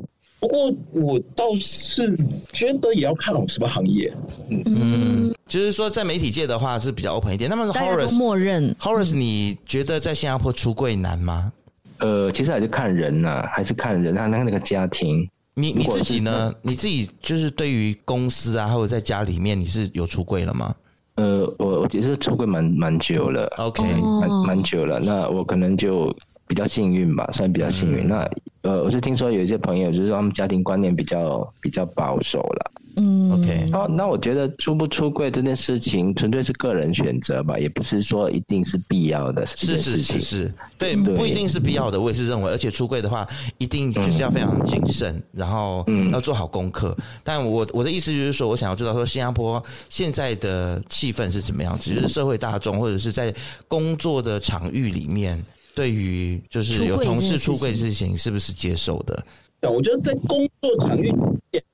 [0.43, 2.19] 不过我倒是
[2.53, 4.13] 觉得也要看什么行业，
[4.51, 7.49] 嗯，嗯，就是说在媒体界的话是比较 open 一点。
[7.49, 11.53] 那么 Horace 默认 Horace，你觉得在新加坡出柜难吗？
[11.99, 15.25] 呃，其实还是看人呐、啊，还是看人他那个那个家庭。
[15.55, 16.53] 你你自己呢？
[16.61, 20.75] 你自己就是对于公司啊，或者在家里面，你是有出柜了吗？
[21.15, 23.85] 呃，我我其实出柜蛮蛮久了，OK，
[24.21, 24.99] 蛮蛮久了。
[24.99, 26.13] 那我可能就。
[26.45, 28.05] 比较幸运吧，算比较幸运。
[28.05, 28.31] 嗯、那
[28.63, 32.73] 呃，我是听说有一些朋友，就是说他们家庭观念比较比较保守了。
[32.97, 33.71] 嗯，OK。
[33.73, 39.47] 哦，那我觉得出不出柜这件事情，纯粹是个人选择吧，也不是说一定是必要的。
[39.47, 41.99] 是是是是，对，不一定是必要的。
[41.99, 46.95] 我也是认为，而且出柜的话，一定就是要非常谨慎，嗯、然后要做好功课。
[46.99, 53.35] 嗯、但我我的意思就是说，我想要知道说，新加坡现在的气氛是怎么样子，就是社会大众或者是在
[53.67, 55.43] 工作的场域里面。
[55.75, 59.25] 对于就是有同事出柜的事情，是不是接受的？
[59.61, 61.11] 对，我觉得在工作场域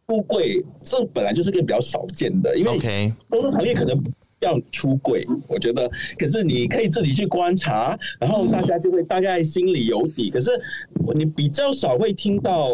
[0.07, 4.01] 出柜，这本来就是个比较少见的，因为工作场域可能。
[4.41, 10.31] 要出柜，我觉得，可是你可以自己去观察，然后大家就会大概心里有底。
[10.31, 10.51] 可是
[11.15, 12.71] 你比较少会听到，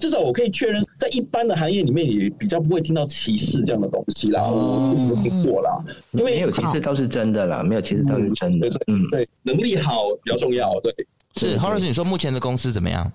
[0.00, 4.46] 至少我可以确认，在一般的行业里面，也比较不会听到歧视这样的东西啦。
[4.46, 8.68] 我没有听过啦，因为没有歧视倒是真的啦，没有歧视倒是真的。
[8.86, 10.72] 嗯，对，能力好比较重要。
[10.80, 10.92] 对，
[11.36, 13.10] 是 Horace，你说目前的公司怎么样？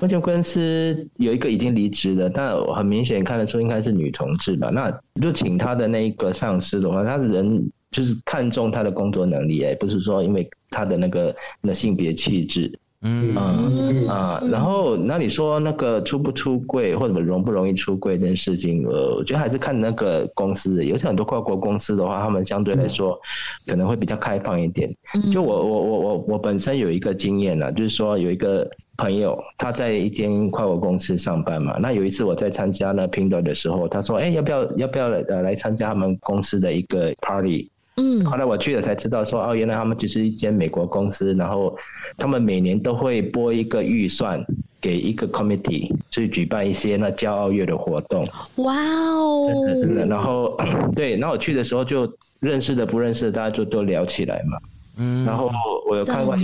[0.00, 4.70] 目前公司有一个已经离职的，但很明显看得出应该是女同志吧？
[4.70, 4.90] 那
[5.20, 12.72] 就请他的那一个上司的话，他的人就是看重他的工作能力，哎，不是说因为他的那个那性别气质。
[13.02, 20.84] 嗯嗯啊，然后那你说那个出不出柜或者容不容易出柜这件事情，呃，我觉得还是看那个公司。
[20.84, 23.18] 尤其很多跨国公司的话，他们相对来说
[23.66, 24.94] 可能会比较开放一点。
[25.32, 28.70] 就我我我我我本身有一个经验呢，就是说有一个
[29.00, 31.78] 朋友他在一间跨国公司上班嘛。
[31.80, 41.76] 那有一次我在参加那 Pindor 的时候，他说：“哎，要不要要不要呃来参加他们公司的一个 party？” 嗯，后来我去了才知道说，哦，原来他们就是一间美国公司，然后
[42.16, 44.44] 他们每年都会拨一个预算
[44.80, 48.26] 给一个 committee 去举办一些那骄傲月的活动。
[48.56, 50.06] 哇哦，真的真的。
[50.06, 50.56] 然后
[50.94, 54.56] 对，那我去的时候就认识的不认识的，大家就都聊起来嘛。
[55.00, 55.50] 嗯，然后
[55.88, 56.36] 我有看过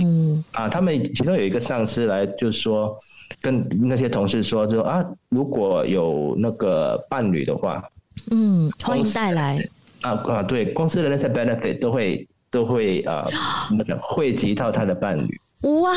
[0.51, 2.97] 啊，他们其中有一个上司来就说，
[3.39, 7.83] 跟那些同事说，就啊，如果有那个伴侣的话，
[8.31, 9.63] 嗯，欢迎带来。
[10.01, 13.27] 啊啊，对，公司的那些 benefit 都会都会啊，
[13.77, 15.39] 那个汇集到他的伴侣。
[15.61, 15.91] 哇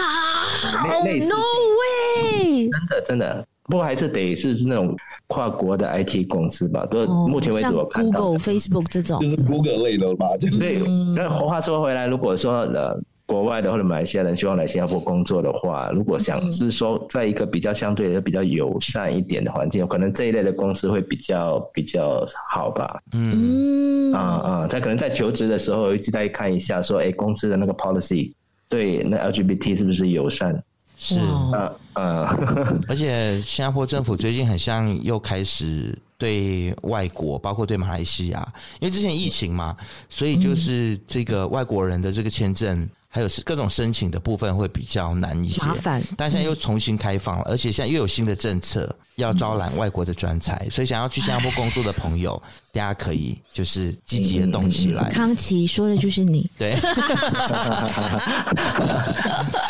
[0.75, 2.69] ，no way！
[2.69, 4.95] 真的真的，不过还是得是那种
[5.29, 6.85] 跨国的 IT 公司吧。
[6.85, 10.27] 都目前为止我看到 Google、Facebook 这种，就是 Google 类的吧。
[10.59, 10.83] 对，
[11.17, 13.01] 那话说回来，如果说呃。
[13.31, 23.01] 国外的或者马来西亚人希望来新加坡工作的话，如果想是说在一个比较相对的比较友善一点的环境，可能这一类的公司会比较比较好吧。
[23.13, 28.33] 嗯啊啊，他可能在求职的时候一直在看一下，说哎，公司的那个 policy
[28.69, 30.61] 对那 LGBT 是不是友善？
[31.01, 32.37] 是啊啊，
[32.87, 38.47] 而且新加坡政府最近很像又开始对外国，包括对马来西亚，
[38.81, 39.75] 因为之前疫情嘛，
[40.09, 42.89] 所以就是这个外国人的这个签证。
[43.13, 46.01] 还有是各种申请的部分会比较难一些，麻烦。
[46.17, 48.89] 但现在又重新开放了，而且现在又有新的政策
[49.21, 52.41] 要招揽外国的专才，所以想要去新加坡工作的朋友，
[52.73, 55.09] 大家可以就是积极的动起来。
[55.11, 56.75] 康琪说的就是你，对。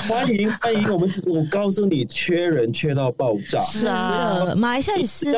[0.09, 3.61] 欢迎欢迎，我们我告诉你，缺人缺到爆炸。
[3.61, 5.37] 是啊，马来西亚也是。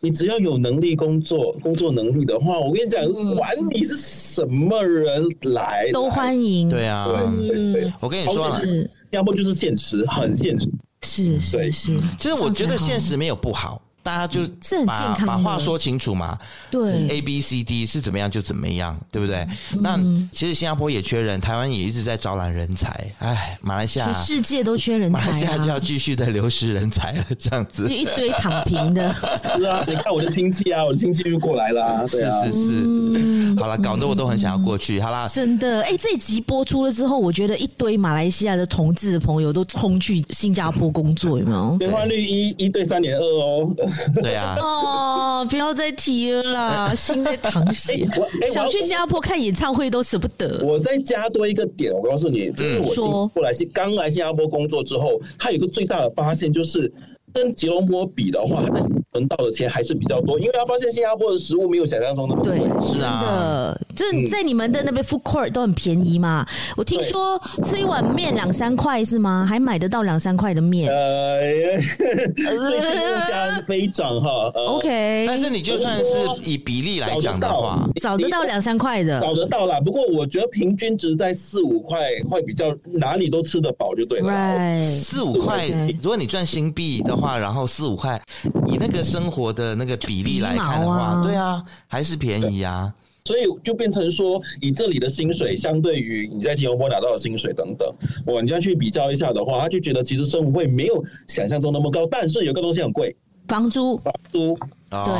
[0.00, 3.02] 你只要有能力工作，工作能力的话，我跟你讲，
[3.34, 6.68] 管你是什么人来，都欢迎。
[6.68, 7.06] 对啊。
[7.26, 8.62] 嗯，我跟你说了，
[9.10, 10.68] 要不就是现实，很现实，
[11.02, 12.00] 是是是。
[12.18, 13.80] 其实我觉得现实没有不好。
[14.08, 14.48] 大家就是
[14.78, 16.38] 很健康把话说清楚嘛，
[16.70, 19.46] 对，A B C D 是怎么样就怎么样，对不对？
[19.74, 19.98] 嗯、那
[20.32, 22.88] 其实新加坡也缺人，台湾也一直在招揽人才。
[23.18, 29.14] 哎，马来西亚，世界都缺人才，啊，马来西亚就要继续的流失人才了，这样子，就一堆躺平的。
[29.58, 32.82] 是啊，你看我的亲戚啊，我的亲戚就过来了，啊，是是是。
[32.86, 34.98] 嗯、好了，搞得我都很想要过去。
[34.98, 41.76] 好啦，真的，哎，这集播出了之后，我觉得一堆马来西亚的同志的朋友都冲去新加坡工作，有没有？
[41.78, 43.70] 变化率一一对三点二哦。
[44.22, 48.06] 对啊，哦，不要再提了啦， 心在淌血。
[48.52, 50.60] 想去新加坡看演唱会都舍不得。
[50.64, 56.92] 我再加多一个点，我告诉你，就是我说后来新刚来新加坡工作之后，他有一个最大的发现就是。
[57.30, 58.80] 跟吉隆坡比的话，他在
[59.12, 62.58] 分到的钱还是比较多，因为他发现新加坡的食物没有想象中那么贵。
[62.58, 66.46] 对，是啊，就是在你们的那边 food court 都很便宜嘛。
[66.76, 69.44] 我听说吃一碗面两三块是吗？
[69.48, 70.88] 还买得到两三块的面？
[70.88, 74.52] 呃，最 近物价飞涨哈。
[74.54, 76.04] OK，但是你就算是
[76.44, 79.80] 以比例来讲的话，找得到两三块的，找得到啦。
[79.80, 81.98] 不过我觉得平均值在四五块
[82.30, 84.84] 会比较哪里都吃得饱就对了。
[84.84, 85.66] 四五块，
[86.00, 88.20] 如果你赚新币的话，然后四五块，
[88.68, 92.92] 以那个生活的那个比例来看的话，啊对啊，还是便宜啊。
[93.28, 97.86] 所以就变成说，以这里的薪水相对于你在新加坡拿到的薪水等等，
[98.24, 103.14] 我你这样去比较一下的话，他就觉得其实生活费没有想象中那么高，但是有个东西很贵，
[103.46, 104.58] 房租，房租，
[104.88, 105.12] 对，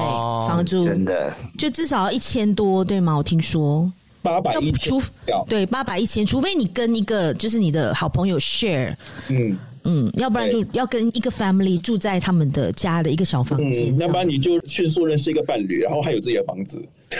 [0.48, 0.86] 房租。
[0.86, 3.14] 真的就至少要一千多，对吗？
[3.14, 3.92] 我听说。
[4.22, 5.00] 八百一，除
[5.46, 8.96] 对八百一千，除非你跟一个就是你的好朋友 share，
[9.28, 9.54] 嗯。
[9.84, 16.82] 嗯，要不然就要跟一个 family 住在他们的家的一个小房间，嗯，要不然你就迅速认识一个伴侣，然后还有自己的房子，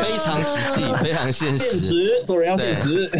[0.00, 3.10] 非常实际，非常现实，现实做人要现实。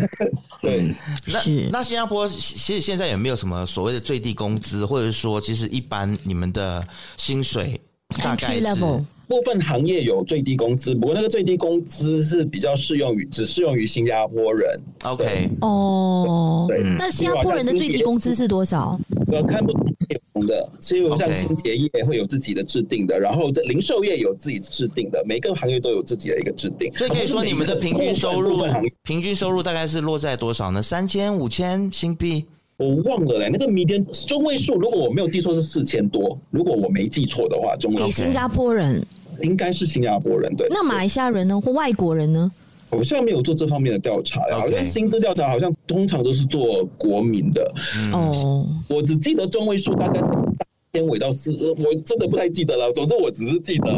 [0.63, 0.95] 对，对。
[1.27, 1.41] 那
[1.71, 7.81] 那新加坡其实现在有没有什么所谓的最低工资，或者是说，其实一般你们的薪水
[8.23, 9.05] 大概是？
[9.31, 14.69] 部分行业有最低工资，不过那个最低工资是比较适用于只适用于新加坡人。
[15.05, 18.99] OK，哦，对，那新加坡人的最低工资是多少？
[19.33, 26.93] 呃，看不同的，其实像清洁业会有自己的制定的，然后这零售业有自己制定的，每个行业都有自己的一个制定。
[26.93, 28.63] 所以可以说，你们的平均收入，
[29.03, 30.83] 平均收入大概是落在多少呢？
[30.83, 32.45] 三千、五千新币？
[32.77, 39.05] 我忘了嘞，那个 median 中位数，如果我没有记错是四千多，如果我没记错的话，中位数给新加坡人
[39.43, 40.67] 应该是新加坡人对。
[40.71, 41.61] 那马来西亚人呢？
[41.61, 42.51] 或外国人呢？
[42.91, 47.73] 好像没有做这方面的调查呀，好像薪资调查好像通常都是做国民的。
[48.13, 50.55] 哦，我只记得中位数大概三
[50.93, 52.93] 千尾到四，我真的不太记得了。
[52.93, 53.93] 总之我只是记得，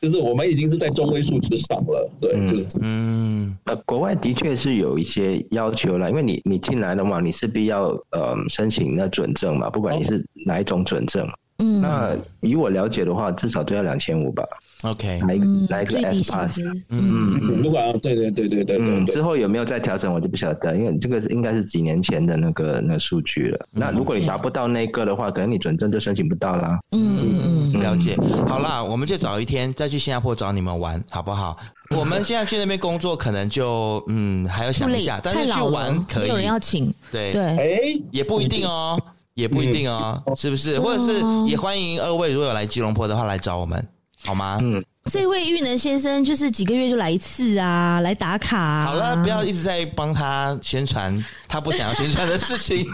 [0.00, 2.10] 就是我们已经是在中位数之上了。
[2.20, 11.26] 对，就是嗯，呃，国外的确是有一些要求了，因为你你进来的话，你势必要呃申请那准证嘛，不管你是哪一种准证。
[11.58, 14.44] 嗯，那以我了解的话，至少都要两千五吧。
[14.82, 16.60] OK，来一个来一个 S pass，
[16.90, 23.66] 嗯嗯，如果对对对对对对，之后有没有再调整，我就不晓得，因为这个是应该是几年前的那个那个数据了。
[23.70, 26.78] 那如果你达不到那个的话，可能你准证就申请不到啦。
[26.92, 28.16] 嗯嗯嗯，了解。
[28.46, 31.56] 好啦，我们就找一天再去新加坡找你们玩，好不好？
[31.96, 37.32] 我们现在去那边工作，可能就嗯还要想一下，但是去玩可以，有人要请，对。
[37.32, 39.00] 对，哎，也不一定哦，
[39.34, 40.78] 也不一定哦，是不是？
[40.78, 43.82] 或者是也欢迎二位如果有来吉隆坡的话来找我们。
[44.26, 44.58] 好吗？
[44.60, 48.86] 嗯，这位玉能先生就是几个月就来一次啊，来打卡啊。
[48.86, 52.86] 好了，不要一直在帮他宣传他不想要宣传的事情。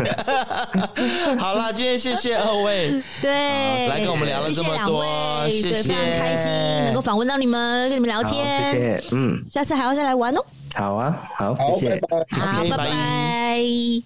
[1.41, 5.05] 好了，今天谢谢二位，对，来跟我们聊了这么多，
[5.51, 6.51] 谢谢，非常开心
[6.85, 10.45] 能够访问到你们，跟你们聊天，谢谢，嗯，下次还要再来玩哦。
[10.74, 14.03] 好啊，好，谢谢，好，好，拜拜。